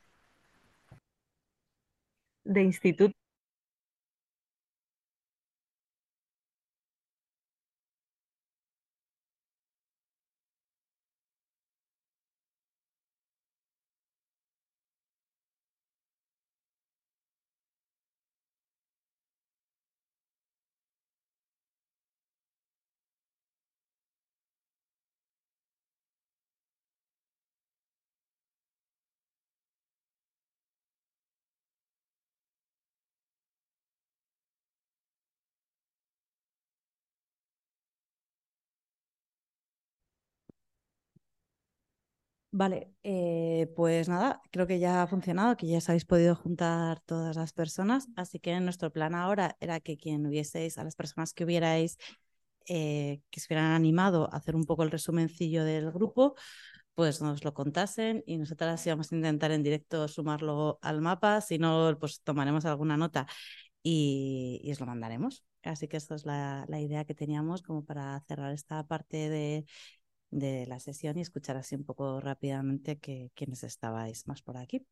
[2.45, 3.15] de instituto.
[42.51, 46.99] Vale, eh, pues nada, creo que ya ha funcionado, que ya os habéis podido juntar
[47.01, 51.35] todas las personas, así que nuestro plan ahora era que quien hubieseis, a las personas
[51.35, 51.99] que hubierais,
[52.67, 56.35] eh, que se hubieran animado a hacer un poco el resumencillo del grupo,
[56.95, 61.59] pues nos lo contasen y nosotras íbamos a intentar en directo sumarlo al mapa, si
[61.59, 63.27] no, pues tomaremos alguna nota
[63.83, 65.45] y, y os lo mandaremos.
[65.65, 69.67] Así que esta es la, la idea que teníamos como para cerrar esta parte de
[70.31, 74.87] de la sesión y escuchar así un poco rápidamente que quienes estabais más por aquí.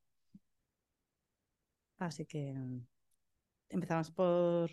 [1.99, 2.87] Así que mm,
[3.70, 4.70] empezamos por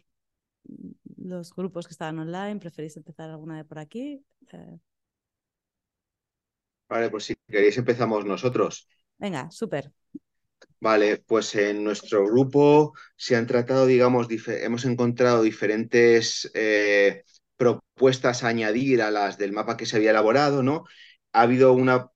[0.65, 0.91] mm,
[1.29, 2.59] los grupos que estaban online.
[2.59, 4.25] ¿Preferís empezar alguna de por aquí?
[4.53, 4.79] Eh,
[6.89, 8.87] Vale, pues si queréis empezamos nosotros.
[9.17, 9.91] venga, súper.
[10.79, 17.23] Vale, pues en nuestro grupo se han tratado, digamos, hemos encontrado diferentes eh,
[17.57, 20.85] propuestas a añadir a las del mapa que se había elaborado, ¿no?
[21.33, 22.09] Ha habido una,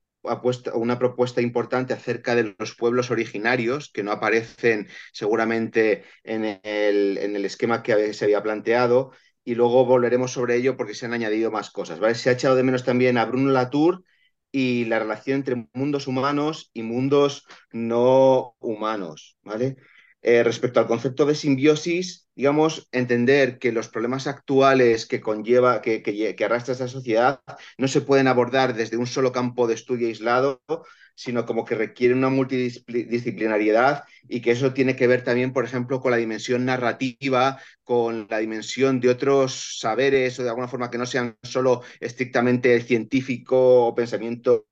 [0.99, 7.45] propuesta importante acerca de los pueblos originarios que no aparecen seguramente en el, en el
[7.45, 9.11] esquema que se había planteado
[9.43, 12.15] y luego volveremos sobre ello porque se han añadido más cosas, ¿vale?
[12.15, 14.03] Se ha echado de menos también a Bruno Latour
[14.51, 19.77] y la relación entre mundos humanos y mundos no humanos, ¿vale?
[20.23, 26.01] Eh, respecto al concepto de simbiosis, digamos, entender que los problemas actuales que conlleva, que,
[26.01, 27.41] que, arrastra esta sociedad,
[27.77, 30.61] no se pueden abordar desde un solo campo de estudio aislado,
[31.15, 35.99] sino como que requieren una multidisciplinariedad y que eso tiene que ver también, por ejemplo,
[35.99, 40.97] con la dimensión narrativa, con la dimensión de otros saberes o de alguna forma que
[40.97, 44.65] no sean solo estrictamente científico o pensamiento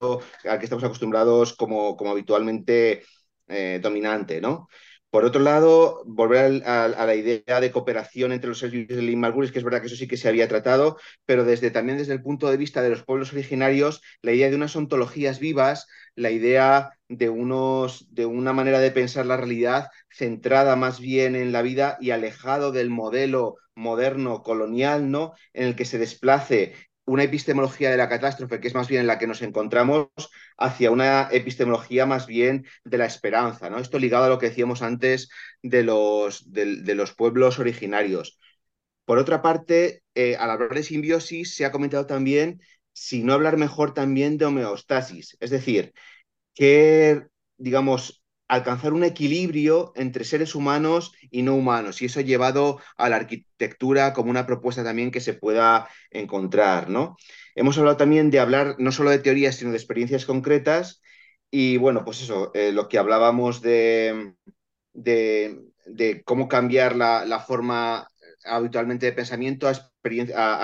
[0.44, 3.04] al que estamos acostumbrados como, como habitualmente
[3.48, 4.68] eh, dominante, ¿no?
[5.16, 9.54] Por otro lado, volver a, la idea de cooperación entre los servicios de Lynn Margulis,
[9.54, 12.22] que es verdad que eso sí que se había tratado, pero desde, también desde el
[12.22, 17.00] punto de vista de los pueblos originarios, la idea de unas ontologías vivas, la idea
[17.08, 21.98] de, unos, de una manera de pensar la realidad centrada más bien en la vida
[22.02, 25.32] y alejado del modelo moderno colonial, ¿no?
[25.54, 26.74] En el que se desplace
[27.06, 30.10] una epistemología de la catástrofe, que es más bien en la que nos encontramos,
[30.58, 33.70] hacia una epistemología más bien de la esperanza.
[33.70, 33.80] ¿no?
[33.80, 35.30] Esto ligado a lo que decíamos antes
[35.62, 38.40] de los, de, los pueblos originarios.
[39.06, 43.58] Por otra parte, eh, al hablar de simbiosis, se ha comentado también, si no hablar
[43.58, 45.94] mejor también de homeostasis, es decir,
[46.56, 47.28] que,
[47.58, 52.02] digamos, alcanzar un equilibrio entre seres humanos y no humanos.
[52.02, 56.90] Y eso ha llevado a la arquitectura como una propuesta también que se pueda encontrar,
[56.90, 57.18] ¿no?
[57.56, 61.02] Hemos hablado también de hablar no solo de teorías, sino de experiencias concretas.
[61.50, 64.34] Y bueno, pues eso, eh, lo que hablábamos de,
[64.94, 68.08] de, de cómo cambiar la, la, forma
[68.44, 69.74] habitualmente de pensamiento a,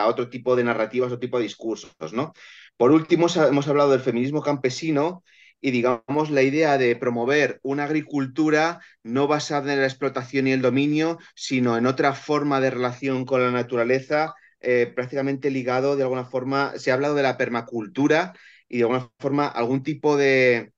[0.02, 2.34] a, otro tipo de narrativas, otro tipo de discursos, ¿no?
[2.78, 5.24] Por último, hemos hablado del feminismo campesino
[5.62, 10.62] y digamos la idea de promover una agricultura no basada en la explotación y el
[10.62, 16.26] dominio, sino en otra forma de relación con la naturaleza, eh, prácticamente ligado de alguna
[16.26, 18.34] forma, se ha hablado de la permacultura
[18.68, 20.74] y de alguna forma algún tipo de,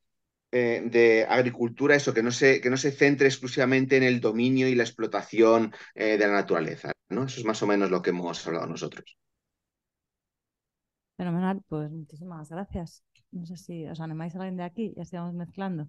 [0.52, 4.68] eh, de agricultura, eso, que no, se, que no se centre exclusivamente en el dominio
[4.68, 6.92] y la explotación eh, de la naturaleza.
[7.10, 7.26] ¿no?
[7.26, 9.18] Eso es más o menos lo que hemos hablado nosotros.
[11.18, 13.04] Fenomenal, pues muchísimas gracias.
[13.38, 15.84] No sé si os animáis a alguien de aquí, ya estamos mezclando.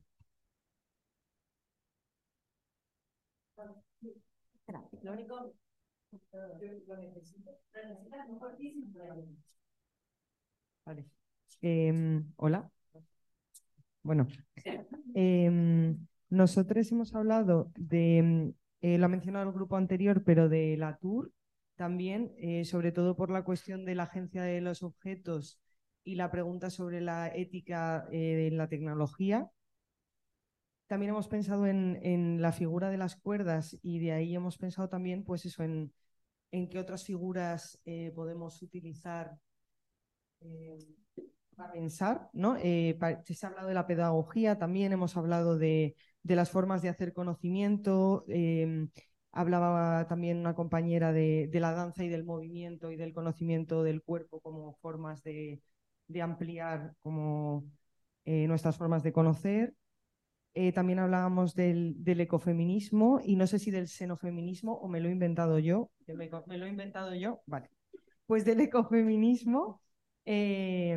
[4.59, 5.55] Espera, lo único.
[10.85, 11.05] Vale.
[11.63, 12.71] Eh, hola.
[14.03, 14.27] Bueno,
[15.15, 15.97] eh,
[16.31, 21.33] nosotros hemos hablado de, eh, lo ha mencionado el grupo anterior, pero de la Tour
[21.77, 25.59] también, eh, sobre todo por la cuestión de la agencia de los objetos
[26.05, 29.51] y la pregunta sobre la ética eh, en la tecnología.
[30.87, 34.89] También hemos pensado en, en, la figura de las cuerdas y de ahí hemos pensado
[34.89, 35.93] también, pues eso, en,
[36.53, 39.35] en qué otras figuras eh, podemos utilizar
[40.41, 40.79] eh,
[41.57, 42.57] para pensar, ¿no?
[42.59, 47.13] se ha hablado de la pedagogía, también hemos hablado de, de las formas de hacer
[47.13, 48.27] conocimiento.
[49.33, 54.03] hablaba también una compañera de, de la danza y del movimiento y del conocimiento del
[54.03, 55.63] cuerpo como formas de,
[56.09, 57.65] de ampliar como,
[58.25, 59.75] eh, nuestras formas de conocer.
[60.55, 65.13] Eh, también hablábamos del, ecofeminismo y no sé si del xenofeminismo o me lo he
[65.13, 65.91] inventado yo.
[66.07, 67.43] ¿Me lo he inventado yo?
[67.47, 67.69] Vale.
[68.27, 69.83] Pues del ecofeminismo
[70.25, 70.97] eh,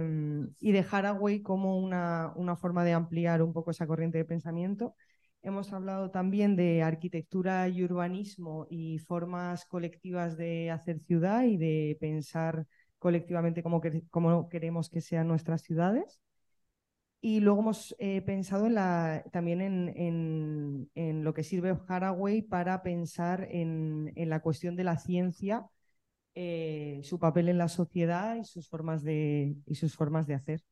[0.60, 4.96] y de Haraway como una, una forma de ampliar un poco esa corriente de pensamiento.
[5.42, 11.98] Hemos hablado también de arquitectura y urbanismo y formas colectivas de hacer ciudad y de
[12.00, 12.66] pensar
[13.00, 16.20] colectivamente cómo, que- cómo queremos que sean nuestras ciudades.
[17.20, 18.68] Y luego hemos eh, pensado
[19.32, 25.66] también en, lo que sirve Haraway para pensar en, en la cuestión de la ciencia,
[26.36, 30.64] eh, su papel en la sociedad y sus formas de, y sus formas de hacer.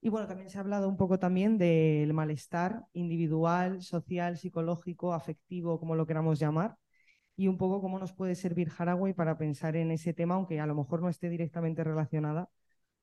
[0.00, 5.78] Y bueno, también se ha hablado un poco también del malestar individual, social, psicológico, afectivo,
[5.80, 6.76] como lo queramos llamar,
[7.38, 10.66] y un poco cómo nos puede servir Haraway para pensar en ese tema, aunque a
[10.66, 12.50] lo mejor no esté directamente relacionada.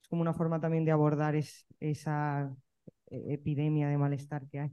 [0.01, 2.55] Es como una forma también de abordar es- esa
[3.07, 4.71] eh, epidemia de malestar que hay.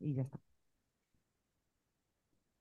[0.00, 0.40] Y ya está.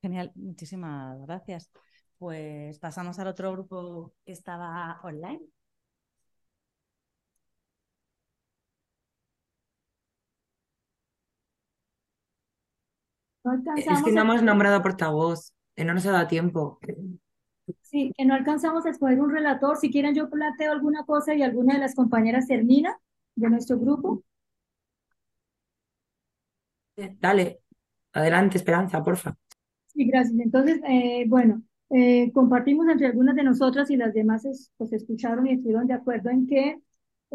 [0.02, 1.72] Genial, muchísimas gracias.
[2.18, 5.42] Pues pasamos al otro grupo que estaba online.
[13.44, 16.80] No Es que no hemos nombrado portavoz, eh, no nos ha dado tiempo.
[17.82, 19.78] Sí, que no alcanzamos a escoger un relator.
[19.78, 22.98] Si quieren, yo planteo alguna cosa y alguna de las compañeras termina
[23.36, 24.24] de nuestro grupo.
[27.24, 27.62] Dale,
[28.14, 29.36] adelante, Esperanza, porfa.
[29.88, 30.40] Sí, gracias.
[30.40, 35.46] Entonces, eh, bueno, eh, compartimos entre algunas de nosotras y las demás es- pues escucharon
[35.48, 36.80] y estuvieron de acuerdo en que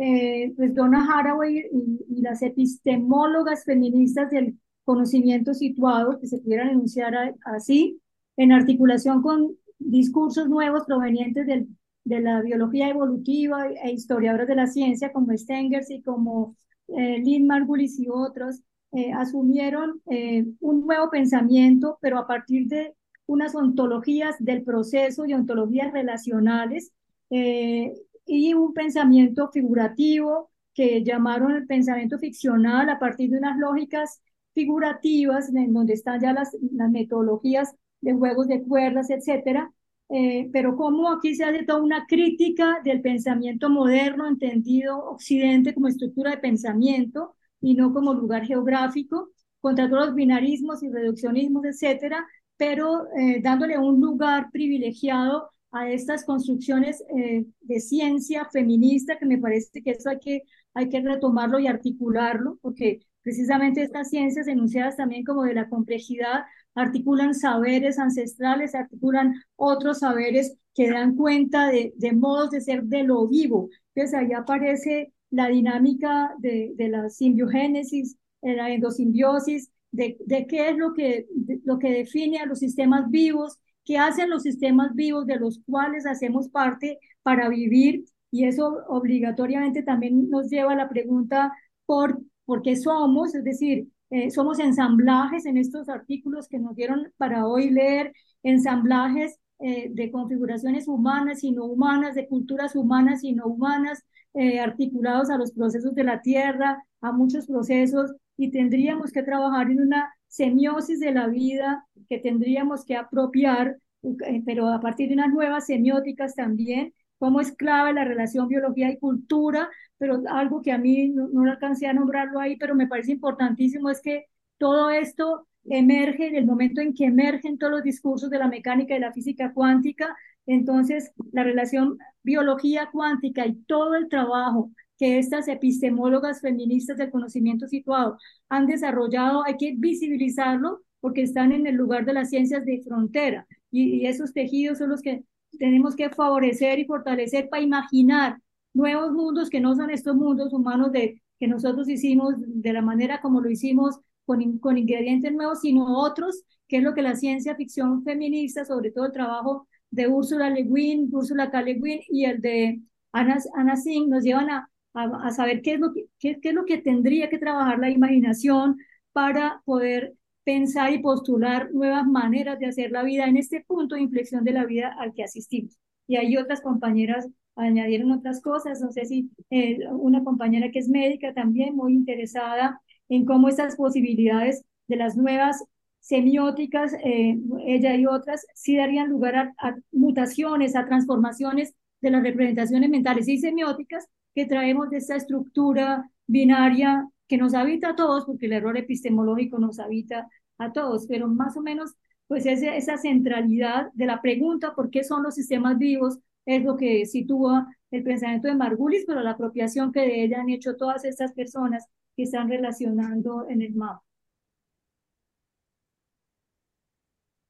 [0.01, 6.69] eh, pues Donna Haraway y, y las epistemólogas feministas del conocimiento situado, que se pudieran
[6.71, 8.01] enunciar a- así,
[8.39, 11.69] en articulación con discursos nuevos provenientes del-
[12.05, 16.57] de la biología evolutiva e historiadoras de la ciencia como Stengers y como
[16.89, 18.63] eh, Lynn Margulis y otros,
[18.93, 22.95] eh, asumieron eh, un nuevo pensamiento, pero a partir de
[23.27, 26.93] unas ontologías del proceso y ontologías relacionales
[27.31, 27.93] eh,
[28.27, 34.23] y un pensamiento figurativo que llamaron el pensamiento ficcional a partir de unas lógicas
[34.55, 39.73] figurativas en donde están ya las, las metodologías de juegos de cuerdas, etcétera.
[40.11, 45.89] Eh, pero como aquí se hace toda una crítica del pensamiento moderno, entendido Occidente como
[45.89, 49.31] estructura de pensamiento, y no como lugar geográfico,
[49.61, 52.27] contra todos los binarismos y reduccionismos, etcétera,
[52.57, 59.39] pero eh, dándole un lugar privilegiado a estas construcciones eh, de ciencia feminista, que me
[59.39, 60.43] parece que eso hay que,
[60.75, 66.45] hay que retomarlo y articularlo, porque precisamente estas ciencias enunciadas también como de la complejidad
[66.79, 73.03] articulan saberes ancestrales, articulan otros saberes que dan cuenta de, de modos de ser de
[73.05, 73.69] lo vivo.
[73.95, 80.71] Entonces ahí aparece la dinámica de, de la simbiogénesis, de la endosimbiosis, de, de qué
[80.71, 81.27] es lo que,
[81.65, 86.07] lo que define a los sistemas vivos, qué hacen los sistemas vivos de los cuales
[86.07, 88.05] hacemos parte para vivir.
[88.31, 91.53] Y eso obligatoriamente también nos lleva a la pregunta
[91.87, 97.13] por, por qué somos, es decir, eh, somos ensamblajes en estos artículos que nos dieron
[97.17, 103.33] para hoy leer, ensamblajes eh, de configuraciones humanas y no humanas, de culturas humanas y
[103.33, 104.05] no humanas,
[104.35, 109.71] eh, articulados a los procesos de la tierra, a muchos procesos, y tendríamos que trabajar
[109.71, 115.15] en una semiosis de la vida que tendríamos que apropiar, eh, pero a partir de
[115.15, 120.73] unas nuevas semióticas también, como es clave la relación biología y cultura, pero algo que
[120.73, 124.27] a mí no, no alcancé a nombrarlo ahí, pero me parece importantísimo es que
[124.59, 128.97] todo esto emerge en el momento en que emergen todos los discursos de la mecánica
[128.97, 130.17] y la física cuántica,
[130.47, 137.69] entonces la relación biología cuántica y todo el trabajo que estas epistemólogas feministas del conocimiento
[137.69, 142.83] situado han desarrollado, hay que visibilizarlo porque están en el lugar de las ciencias de
[142.83, 145.23] frontera y, y esos tejidos son los que
[145.59, 148.41] tenemos que favorecer y fortalecer para imaginar
[148.75, 153.21] nuevos mundos que no son estos mundos humanos de, que nosotros hicimos de la manera
[153.21, 157.57] como lo hicimos con, con ingredientes nuevos, sino otros, que es lo que la ciencia
[157.57, 161.63] ficción feminista, sobre todo el trabajo de Úrsula Le Guin, Úrsula K.
[161.63, 162.81] Le Guin y el de
[163.13, 166.51] Anna, Anna Singh, nos llevan a, a, a saber qué es, lo que, qué, qué
[166.51, 168.77] es lo que tendría que trabajar la imaginación
[169.13, 170.15] para poder
[170.49, 174.53] pensar y postular nuevas maneras de hacer la vida en este punto de inflexión de
[174.53, 175.77] la vida al que asistimos.
[176.07, 180.89] Y hay otras compañeras añadieron otras cosas, no sé si eh, una compañera que es
[180.89, 182.81] médica también muy interesada
[183.11, 185.63] en cómo estas posibilidades de las nuevas
[186.01, 192.23] semióticas, eh, ella y otras, sí darían lugar a, a, mutaciones, a transformaciones de las
[192.23, 198.25] representaciones mentales y semióticas que traemos de esta estructura binaria que nos habita a todos,
[198.25, 201.95] porque el error epistemológico nos habita a todos, pero más o menos,
[202.27, 206.77] pues esa, esa centralidad de la pregunta por qué son los sistemas vivos es lo
[206.77, 211.05] que sitúa el pensamiento de Margulis, pero la apropiación que de ella han hecho todas
[211.05, 214.03] estas personas que están relacionando en el mapa.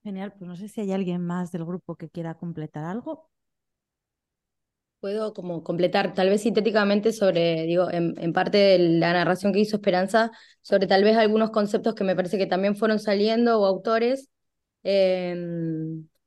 [0.02, 3.28] Genial, pues no sé si hay alguien más del grupo que quiera completar algo.
[5.00, 9.60] Puedo como completar, tal vez sintéticamente sobre, digo, en, en, parte de la narración que
[9.60, 13.66] hizo Esperanza, sobre tal vez algunos conceptos que me parece que también fueron saliendo o
[13.66, 14.28] autores.
[14.82, 15.36] Eh,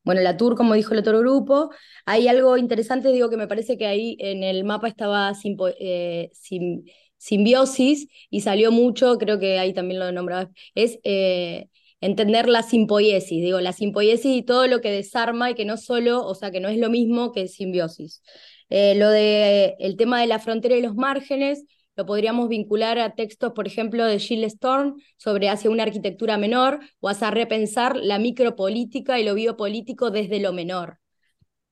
[0.03, 1.69] bueno, la tour, como dijo el otro grupo,
[2.05, 6.29] hay algo interesante, digo, que me parece que ahí en el mapa estaba simpo, eh,
[6.33, 6.83] sim,
[7.17, 11.67] simbiosis y salió mucho, creo que ahí también lo nombraba, es eh,
[12.01, 16.25] entender la simpoiesis, digo, la simpoiesis y todo lo que desarma y que no solo,
[16.25, 18.23] o sea, que no es lo mismo que simbiosis.
[18.71, 21.65] Eh, lo de el tema de la frontera y los márgenes,
[21.97, 26.79] lo podríamos vincular a textos, por ejemplo, de Gilles Storm sobre hacia una arquitectura menor
[27.01, 30.99] o hacia repensar la micropolítica y lo biopolítico desde lo menor.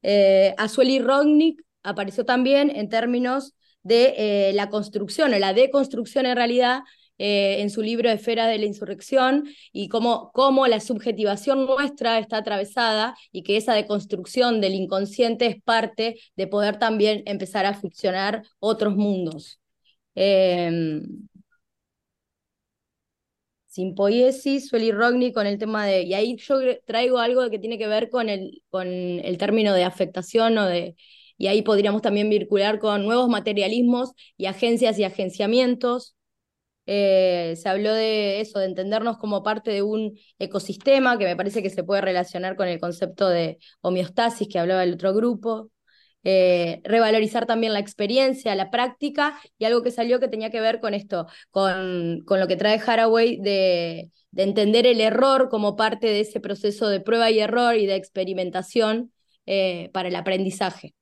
[0.02, 6.36] Eh, Azueli Rognik apareció también en términos de eh, la construcción o la deconstrucción en
[6.36, 6.82] realidad
[7.20, 12.38] eh, en su libro Esfera de la Insurrección y cómo, cómo la subjetivación nuestra está
[12.38, 18.44] atravesada y que esa deconstrucción del inconsciente es parte de poder también empezar a ficcionar
[18.60, 19.60] otros mundos.
[20.16, 21.02] Eh,
[23.70, 26.02] Simpoiesis, Sueli Rogni con el tema de.
[26.04, 26.56] Y ahí yo
[26.86, 30.96] traigo algo que tiene que ver con el, con el término de afectación o de.
[31.38, 36.16] Y ahí podríamos también vincular con nuevos materialismos y agencias y agenciamientos.
[36.92, 41.62] Eh, se habló de eso, de entendernos como parte de un ecosistema, que me parece
[41.62, 45.70] que se puede relacionar con el concepto de homeostasis que hablaba el otro grupo.
[46.24, 50.80] Eh, revalorizar también la experiencia, la práctica y algo que salió que tenía que ver
[50.80, 56.08] con esto, con, con lo que trae Haraway de, de, entender el error como parte
[56.08, 59.14] de ese proceso de prueba y error y de experimentación
[59.46, 60.96] eh, para el aprendizaje.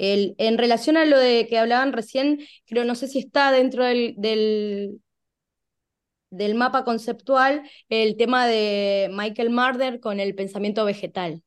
[0.00, 3.84] El, en relación a lo de que hablaban recién, creo, no sé si está dentro
[3.84, 4.14] del,
[6.30, 11.42] del mapa conceptual el tema de Michael Marder con el pensamiento vegetal.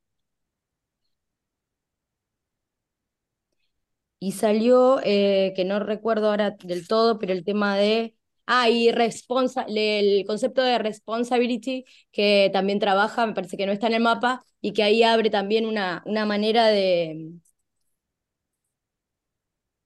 [4.20, 8.16] Y salió, eh, que no recuerdo ahora del todo, pero el tema de...
[8.46, 13.88] Ah, y responsa el concepto de responsibility, que también trabaja, me parece que no está
[13.88, 17.32] en el mapa, y que ahí abre también una, una manera de,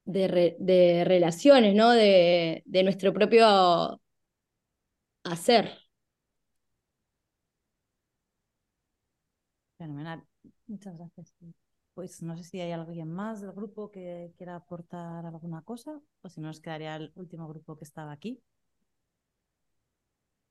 [0.07, 1.91] de, re, de relaciones, ¿no?
[1.91, 3.99] De, de nuestro propio
[5.23, 5.69] hacer.
[9.77, 10.23] Fenomenal.
[10.67, 11.35] Muchas gracias.
[11.93, 16.29] Pues no sé si hay alguien más del grupo que quiera aportar alguna cosa o
[16.29, 18.39] si no nos quedaría el último grupo que estaba aquí.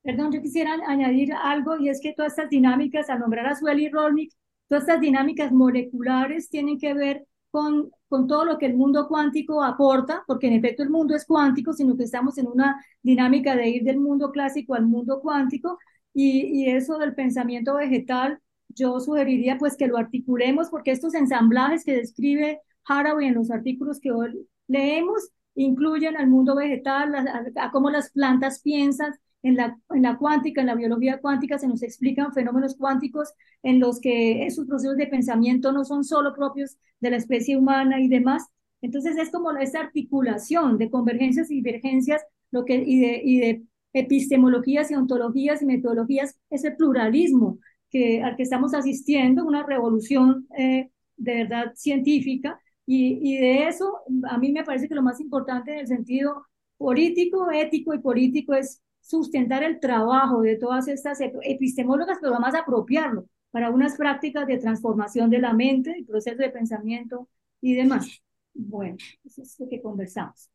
[0.03, 3.89] Perdón, yo quisiera añadir algo y es que todas estas dinámicas, al nombrar a Sueli
[3.89, 4.31] Rolnick,
[4.67, 9.63] todas estas dinámicas moleculares tienen que ver con, con todo lo que el mundo cuántico
[9.63, 13.69] aporta, porque en efecto el mundo es cuántico, sino que estamos en una dinámica de
[13.69, 15.77] ir del mundo clásico al mundo cuántico,
[16.13, 18.39] y, y eso del pensamiento vegetal,
[18.69, 23.99] yo sugeriría pues que lo articulemos, porque estos ensamblajes que describe Haraway en los artículos
[23.99, 29.13] que hoy leemos, incluyen al mundo vegetal, a, a, cómo las plantas piensan,
[29.47, 33.33] en la, en la cuántica, en la biología cuántica, se nos explican fenómenos cuánticos
[33.63, 38.01] en los que esos procesos de pensamiento no son solo propios de la especie humana
[38.01, 38.45] y demás.
[38.81, 42.21] Entonces es como esa articulación de convergencias y divergencias
[42.51, 48.35] lo que, y, de, y de epistemologías y ontologías y metodologías, ese pluralismo que, al
[48.35, 52.59] que estamos asistiendo, una revolución eh, de verdad científica.
[52.85, 56.45] Y, y de eso, a mí me parece que lo más importante en el sentido
[56.77, 63.25] político, ético y político es sustentar el trabajo de todas estas epistemólogas, pero además apropiarlo
[63.51, 67.29] para unas prácticas de transformación de la mente, el proceso de pensamiento
[67.61, 68.21] y demás.
[68.53, 70.49] Bueno, eso es lo que conversamos.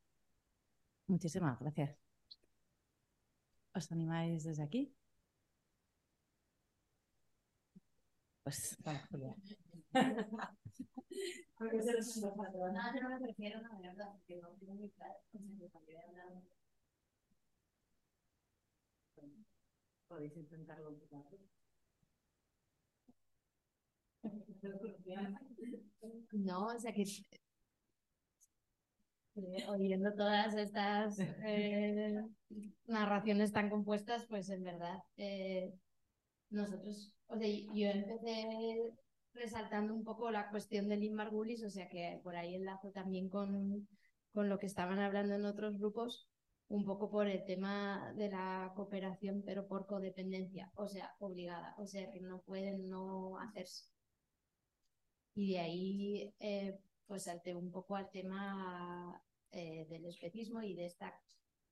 [1.07, 1.97] Muchísimas gracias.
[3.75, 4.93] ¿Os animáis desde aquí?
[8.45, 9.35] Pues, vamos, Julia.
[20.13, 20.91] Podéis intentarlo.
[26.33, 27.05] No, o sea que
[29.35, 32.21] Eh, oyendo todas estas eh,
[32.87, 35.73] narraciones tan compuestas, pues en verdad eh,
[36.51, 38.93] nosotros, o sea, yo empecé
[39.35, 43.31] resaltando un poco la cuestión del Lynn Margulis, o sea que por ahí enlazo también
[43.31, 43.89] con,
[44.35, 46.29] con lo que estaban hablando en otros grupos,
[46.73, 51.87] un poco por el tema de la cooperación, pero por codependencia, o sea, obligada, o
[51.87, 53.85] sea, que no pueden no hacerse.
[55.35, 60.87] Y de ahí, eh, pues salté un poco al tema eh, del especismo y de
[60.87, 61.15] esta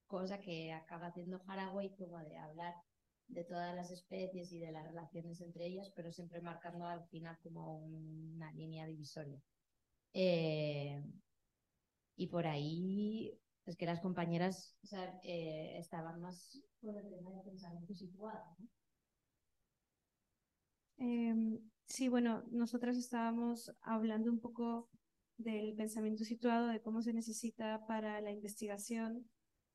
[0.06, 2.74] cosa que acaba haciendo Haraway, como de hablar
[3.28, 7.38] de todas las especies y de las relaciones entre ellas, pero siempre marcando al final
[7.42, 9.40] como una línea divisoria.
[10.12, 11.02] Eh,
[12.16, 14.76] y por ahí es que las compañeras
[15.22, 18.56] eh, estaban más por el tema de pensamiento situado.
[18.58, 18.68] ¿no?
[20.98, 24.90] Em, sí, bueno, nosotras estábamos hablando un poco
[25.38, 29.28] del pensamiento situado, de cómo se necesita para la investigación,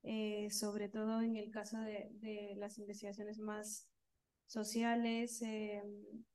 [0.04, 3.88] eh, sobre todo en el caso de, de las investigaciones más
[4.46, 5.82] sociales, eh,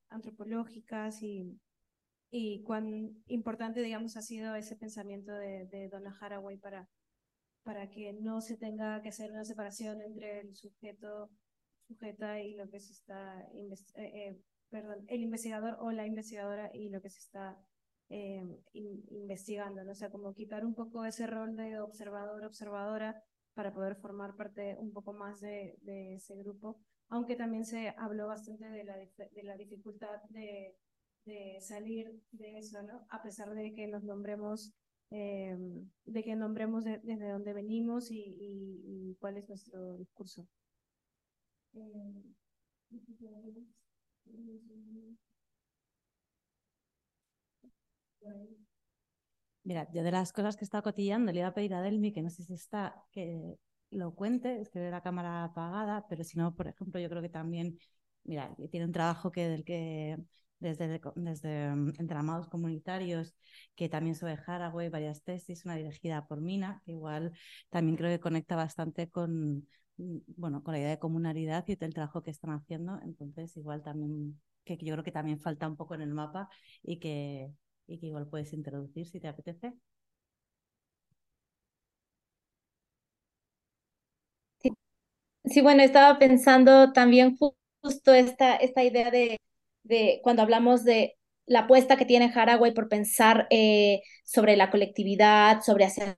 [0.09, 1.57] antropológicas y,
[2.29, 6.89] y cuán importante, digamos, ha sido ese pensamiento de, de Donna Haraway para,
[7.63, 11.29] para que no se tenga que hacer una separación entre el sujeto,
[11.87, 16.89] sujeta y lo que se está, eh, eh, perdón, el investigador o la investigadora y
[16.89, 17.57] lo que se está
[18.09, 18.43] eh,
[18.73, 19.91] in, investigando, ¿no?
[19.91, 24.77] o sea, como quitar un poco ese rol de observador, observadora para poder formar parte
[24.77, 29.43] un poco más de, de ese grupo, aunque también se habló bastante de la, de
[29.43, 30.75] la dificultad de,
[31.25, 33.05] de salir de eso, ¿no?
[33.09, 34.73] A pesar de que nos nombremos,
[35.11, 35.57] eh,
[36.05, 40.47] de que nombremos de, desde dónde venimos y, y, cuál es nuestro discurso.
[49.63, 52.21] Mira, yo de las cosas que estaba cotillando le iba a pedir a Delmi, que
[52.21, 53.57] no sé si está, que
[53.91, 57.21] lo cuente, es que ve la cámara apagada, pero si no, por ejemplo, yo creo
[57.21, 57.77] que también,
[58.23, 60.17] mira, tiene un trabajo que del que
[60.61, 61.65] desde, desde
[61.99, 63.35] entramados comunitarios,
[63.75, 67.33] que también sobre Haraway, varias tesis, una dirigida por Mina, que igual
[67.69, 72.23] también creo que conecta bastante con, bueno, con la idea de comunalidad y el trabajo
[72.23, 76.01] que están haciendo, entonces igual también, que yo creo que también falta un poco en
[76.01, 76.49] el mapa
[76.83, 77.51] y que,
[77.87, 79.73] y que igual puedes introducir si te apetece.
[84.59, 84.71] Sí,
[85.45, 89.39] sí bueno, estaba pensando también justo esta, esta idea de,
[89.83, 95.61] de cuando hablamos de la apuesta que tiene Haraway por pensar eh, sobre la colectividad,
[95.61, 96.17] sobre hacia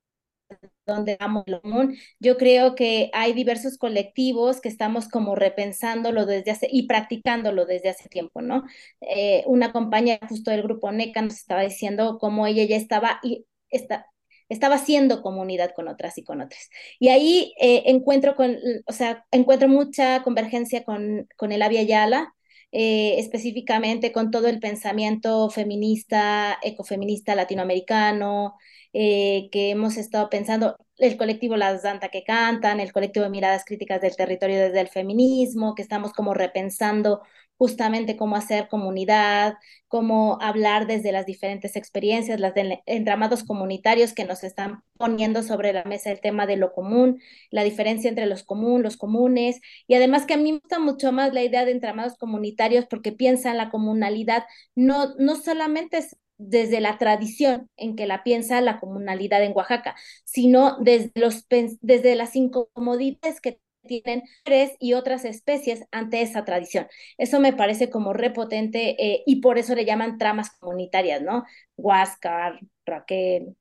[0.86, 1.96] donde vamos lo común.
[2.20, 7.90] Yo creo que hay diversos colectivos que estamos como repensándolo desde hace y practicándolo desde
[7.90, 8.64] hace tiempo, ¿no?
[9.02, 13.46] Eh, una compañera justo del grupo NECA nos estaba diciendo cómo ella ya estaba y
[13.70, 14.08] está,
[14.50, 16.70] estaba haciendo comunidad con otras y con otras.
[17.00, 22.34] Y ahí eh, encuentro con, o sea, encuentro mucha convergencia con, con el Avia Yala,
[22.74, 28.56] eh, específicamente con todo el pensamiento feminista, ecofeminista latinoamericano,
[28.94, 33.64] eh, que hemos estado pensando, el colectivo Las Danta que Cantan, el colectivo de miradas
[33.66, 37.22] críticas del territorio desde el feminismo, que estamos como repensando
[37.58, 39.56] justamente cómo hacer comunidad,
[39.88, 45.84] cómo hablar desde las diferentes experiencias, de entramados comunitarios que nos están poniendo sobre la
[45.84, 50.26] mesa el tema de lo común, la diferencia entre los común, los comunes, y además
[50.26, 53.58] que a mí me gusta mucho más la idea de entramados comunitarios porque piensa en
[53.58, 54.44] la comunalidad,
[54.76, 59.96] no, no solamente es desde la tradición en que la piensa la comunalidad en Oaxaca,
[60.26, 66.88] sino desde, los, desde las incomodidades que tienen tres y otras especies ante esa tradición.
[67.18, 71.44] Eso me parece como repotente eh, y por eso le llaman tramas comunitarias, ¿no?
[71.78, 73.56] Huáscar, Raquel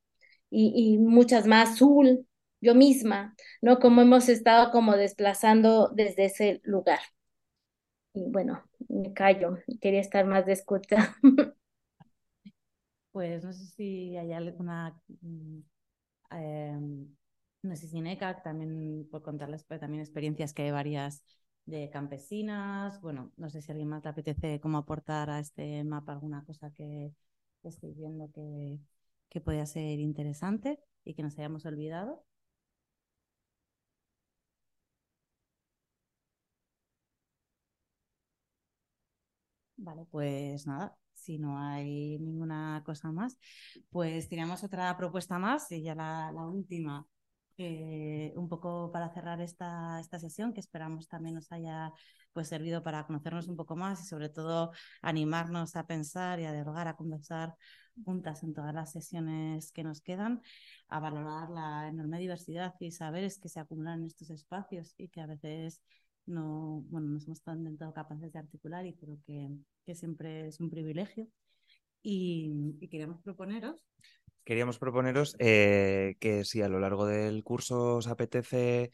[0.49, 2.27] y, y muchas más, Zul,
[2.61, 3.79] yo misma, ¿no?
[3.79, 6.99] Como hemos estado como desplazando desde ese lugar.
[8.13, 11.15] Y bueno, me callo, quería estar más de escucha.
[13.11, 14.93] Pues no sé si hay alguna
[16.31, 16.77] eh,
[17.63, 21.23] no sé si NECAC, también por contarles pues, también experiencias que hay varias
[21.65, 23.01] de campesinas.
[23.01, 26.71] Bueno, no sé si alguien más le apetece cómo aportar a este mapa alguna cosa
[26.71, 27.13] que,
[27.63, 28.79] estoy viendo que,
[29.29, 32.25] que podría ser interesante y que nos hayamos olvidado.
[39.77, 43.37] Vale, pues nada, si no hay ninguna cosa más,
[43.89, 47.05] pues tiramos otra propuesta más y ya la última
[47.57, 51.91] eh, un poco para cerrar esta, esta sesión, que esperamos también nos haya
[52.33, 54.71] pues, servido para conocernos un poco más y sobre todo
[55.01, 57.55] animarnos a pensar y a dialogar, a conversar
[58.03, 60.41] juntas en todas las sesiones que nos quedan,
[60.87, 65.21] a valorar la enorme diversidad y saberes que se acumulan en estos espacios y que
[65.21, 65.81] a veces
[66.25, 69.49] no, bueno, no somos tan del todo capaces de articular y creo que,
[69.85, 71.27] que siempre es un privilegio.
[72.05, 73.85] Y, y queremos proponeros
[74.43, 78.91] queríamos proponeros eh, que si a lo largo del curso os apetece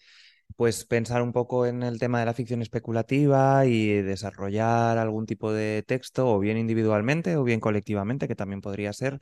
[0.55, 5.53] pues pensar un poco en el tema de la ficción especulativa y desarrollar algún tipo
[5.53, 9.19] de texto, o bien individualmente o bien colectivamente, que también podría ser,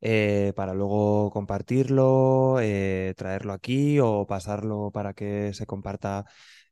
[0.00, 6.24] eh, para luego compartirlo, eh, traerlo aquí o pasarlo para que se comparta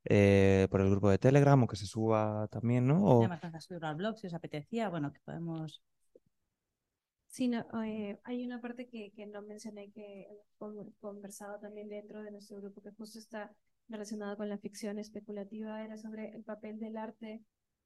[0.03, 3.05] por el grupo de Telegram o que se suba también, ¿no?
[3.05, 3.25] O...
[3.25, 5.81] Además, subirlo al blog si os apetecía, bueno, que podemos
[7.33, 10.27] Sí, no, eh, hay una parte que, que, no mencioné que
[10.61, 13.51] hemos conversado también dentro de nuestro grupo que justo está
[13.89, 17.43] relacionado con la ficción especulativa, era sobre el papel del arte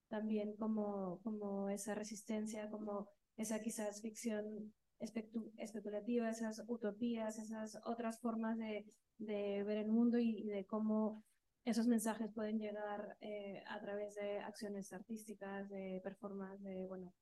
[0.08, 8.58] también como, como esa resistencia, como esa quizás ficción especulativa, esas utopías, esas otras formas
[8.58, 8.84] de,
[9.18, 11.22] de ver el mundo y, de cómo
[11.64, 17.14] esos mensajes pueden llegar eh, a través de acciones artísticas, de performance, de, bueno,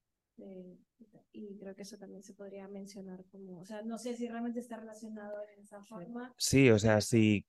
[1.33, 4.61] y creo que eso también se podría mencionar como, o sea, no sé si realmente
[4.61, 6.33] está relacionado en esa forma.
[6.37, 7.45] Sí, o sea, si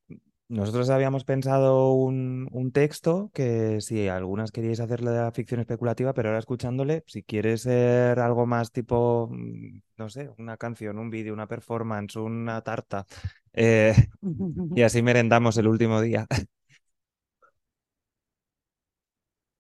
[0.48, 6.14] nosotros habíamos pensado un, un texto que si algunas queríais hacerle de la ficción especulativa,
[6.14, 11.10] pero ahora escuchándole, si quieres ser algo más tipo, mm, no sé, una canción, un
[11.10, 13.06] vídeo, una performance, una tarta,
[13.54, 13.94] eh,
[14.76, 16.28] y así merendamos el último día.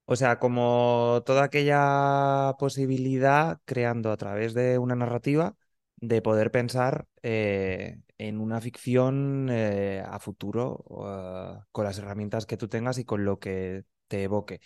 [0.06, 5.56] O sea, como toda aquella posibilidad creando a través de una narrativa
[5.98, 12.58] de poder pensar eh, en una ficción eh, a futuro eh, con las herramientas que
[12.58, 14.62] tú tengas y con lo que te evoque.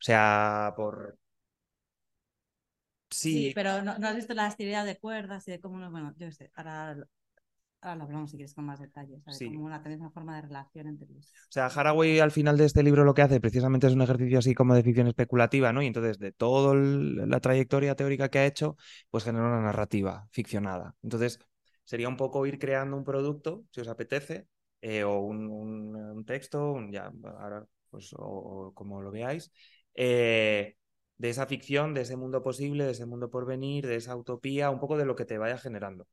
[0.00, 1.18] O sea, por...
[3.10, 6.50] Sí, pero no, has visto la actividad de cuerdas y de cómo, bueno, yo sé,
[6.54, 6.96] ahora
[7.82, 11.10] Ahora lo hablamos si quieres con más detalles, como una, misma forma de relación entre
[11.10, 11.26] ellos.
[11.26, 14.38] O sea, Haraway al final de este libro lo que hace precisamente es un ejercicio
[14.38, 15.82] así como de ficción especulativa, ¿no?
[15.82, 18.76] Y entonces de toda la trayectoria teórica que ha hecho,
[19.10, 20.94] pues genera una narrativa ficcionada.
[21.02, 21.40] Entonces
[21.82, 24.46] sería un poco ir creando un producto, si os apetece,
[24.80, 29.50] eh, o un, texto, ya, ahora, pues, o, como lo veáis,
[29.94, 30.76] eh,
[31.16, 34.70] de esa ficción, de ese mundo posible, de ese mundo por venir, de esa utopía,
[34.70, 36.06] un poco de lo que te vaya generando.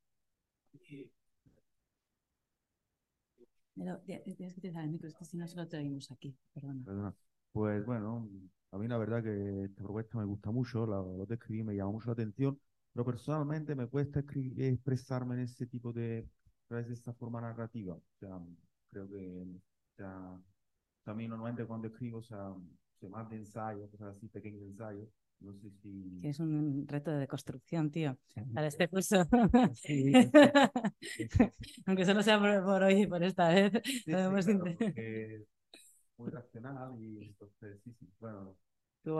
[4.05, 6.35] Tienes que utilizar el micro, es que si no solo te oímos aquí.
[6.53, 7.13] Perdona.
[7.51, 8.29] Pues bueno,
[8.71, 11.91] a mí la verdad que esta propuesta me gusta mucho, lo que escribí me llama
[11.93, 12.59] mucho la atención,
[12.93, 16.27] pero personalmente me cuesta expresarme en ese tipo de,
[16.65, 17.95] a través de esta forma narrativa.
[17.95, 18.39] O sea,
[18.89, 22.53] creo que, o sea, mí normalmente cuando escribo, o sea,
[23.09, 25.07] más de ensayo, cosas así, pequeños ensayos,
[25.41, 26.19] no sé si...
[26.23, 28.17] Es un reto de deconstrucción, tío,
[28.53, 29.17] para este curso.
[31.85, 33.73] Aunque solo sea por, hoy y por esta vez.
[36.17, 38.55] muy racional y entonces, sí, sí, bueno...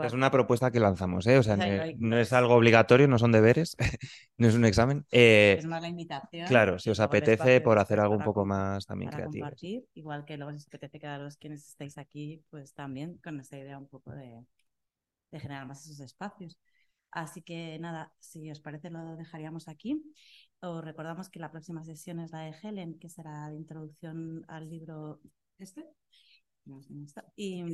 [0.04, 1.38] Es una propuesta que lanzamos, ¿eh?
[1.38, 3.76] O sea, no, es algo obligatorio, no son deberes,
[4.36, 5.06] no es un examen.
[5.10, 6.46] Eh, es más la invitación.
[6.46, 9.42] Claro, si os apetece por hacer algo un poco más también creativo.
[9.42, 13.40] Compartir, igual que luego si os apetece que los quienes estáis aquí, pues también con
[13.40, 14.44] esa idea un poco de,
[15.30, 16.58] de generar más esos espacios.
[17.12, 20.02] Así que nada, si os parece lo dejaríamos aquí.
[20.60, 24.68] Os recordamos que la próxima sesión es la de Helen, que será de introducción al
[24.70, 25.20] libro
[25.58, 25.86] este.
[27.36, 27.64] Y,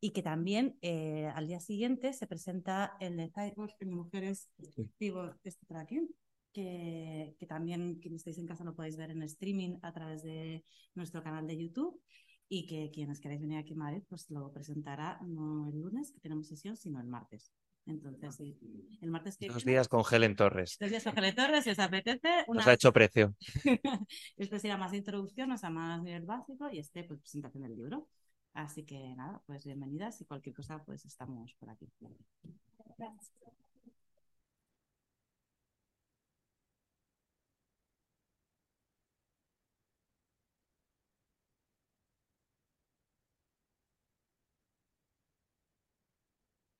[0.00, 4.50] y que también eh, al día siguiente se presenta el de Cyborg en Mujeres
[4.98, 6.08] Vivo este tracking,
[6.52, 10.64] que, que también quienes estáis en casa lo podéis ver en streaming a través de
[10.94, 12.02] nuestro canal de YouTube
[12.48, 16.20] y que quienes queráis venir aquí a Madrid, pues lo presentará no el lunes, que
[16.20, 17.52] tenemos sesión, sino el martes.
[17.86, 18.58] Entonces, sí,
[19.00, 20.76] el martes que Dos días con Helen Torres.
[20.78, 22.44] Dos días con Helen Torres, si os apetece.
[22.48, 23.34] Nos ha hecho precio.
[24.36, 27.76] este será más de introducción, o sea, más nivel básico, y este, pues, presentación del
[27.76, 28.08] libro.
[28.52, 31.88] Así que nada, pues bienvenidas y cualquier cosa, pues estamos por aquí.
[32.98, 33.32] Gracias.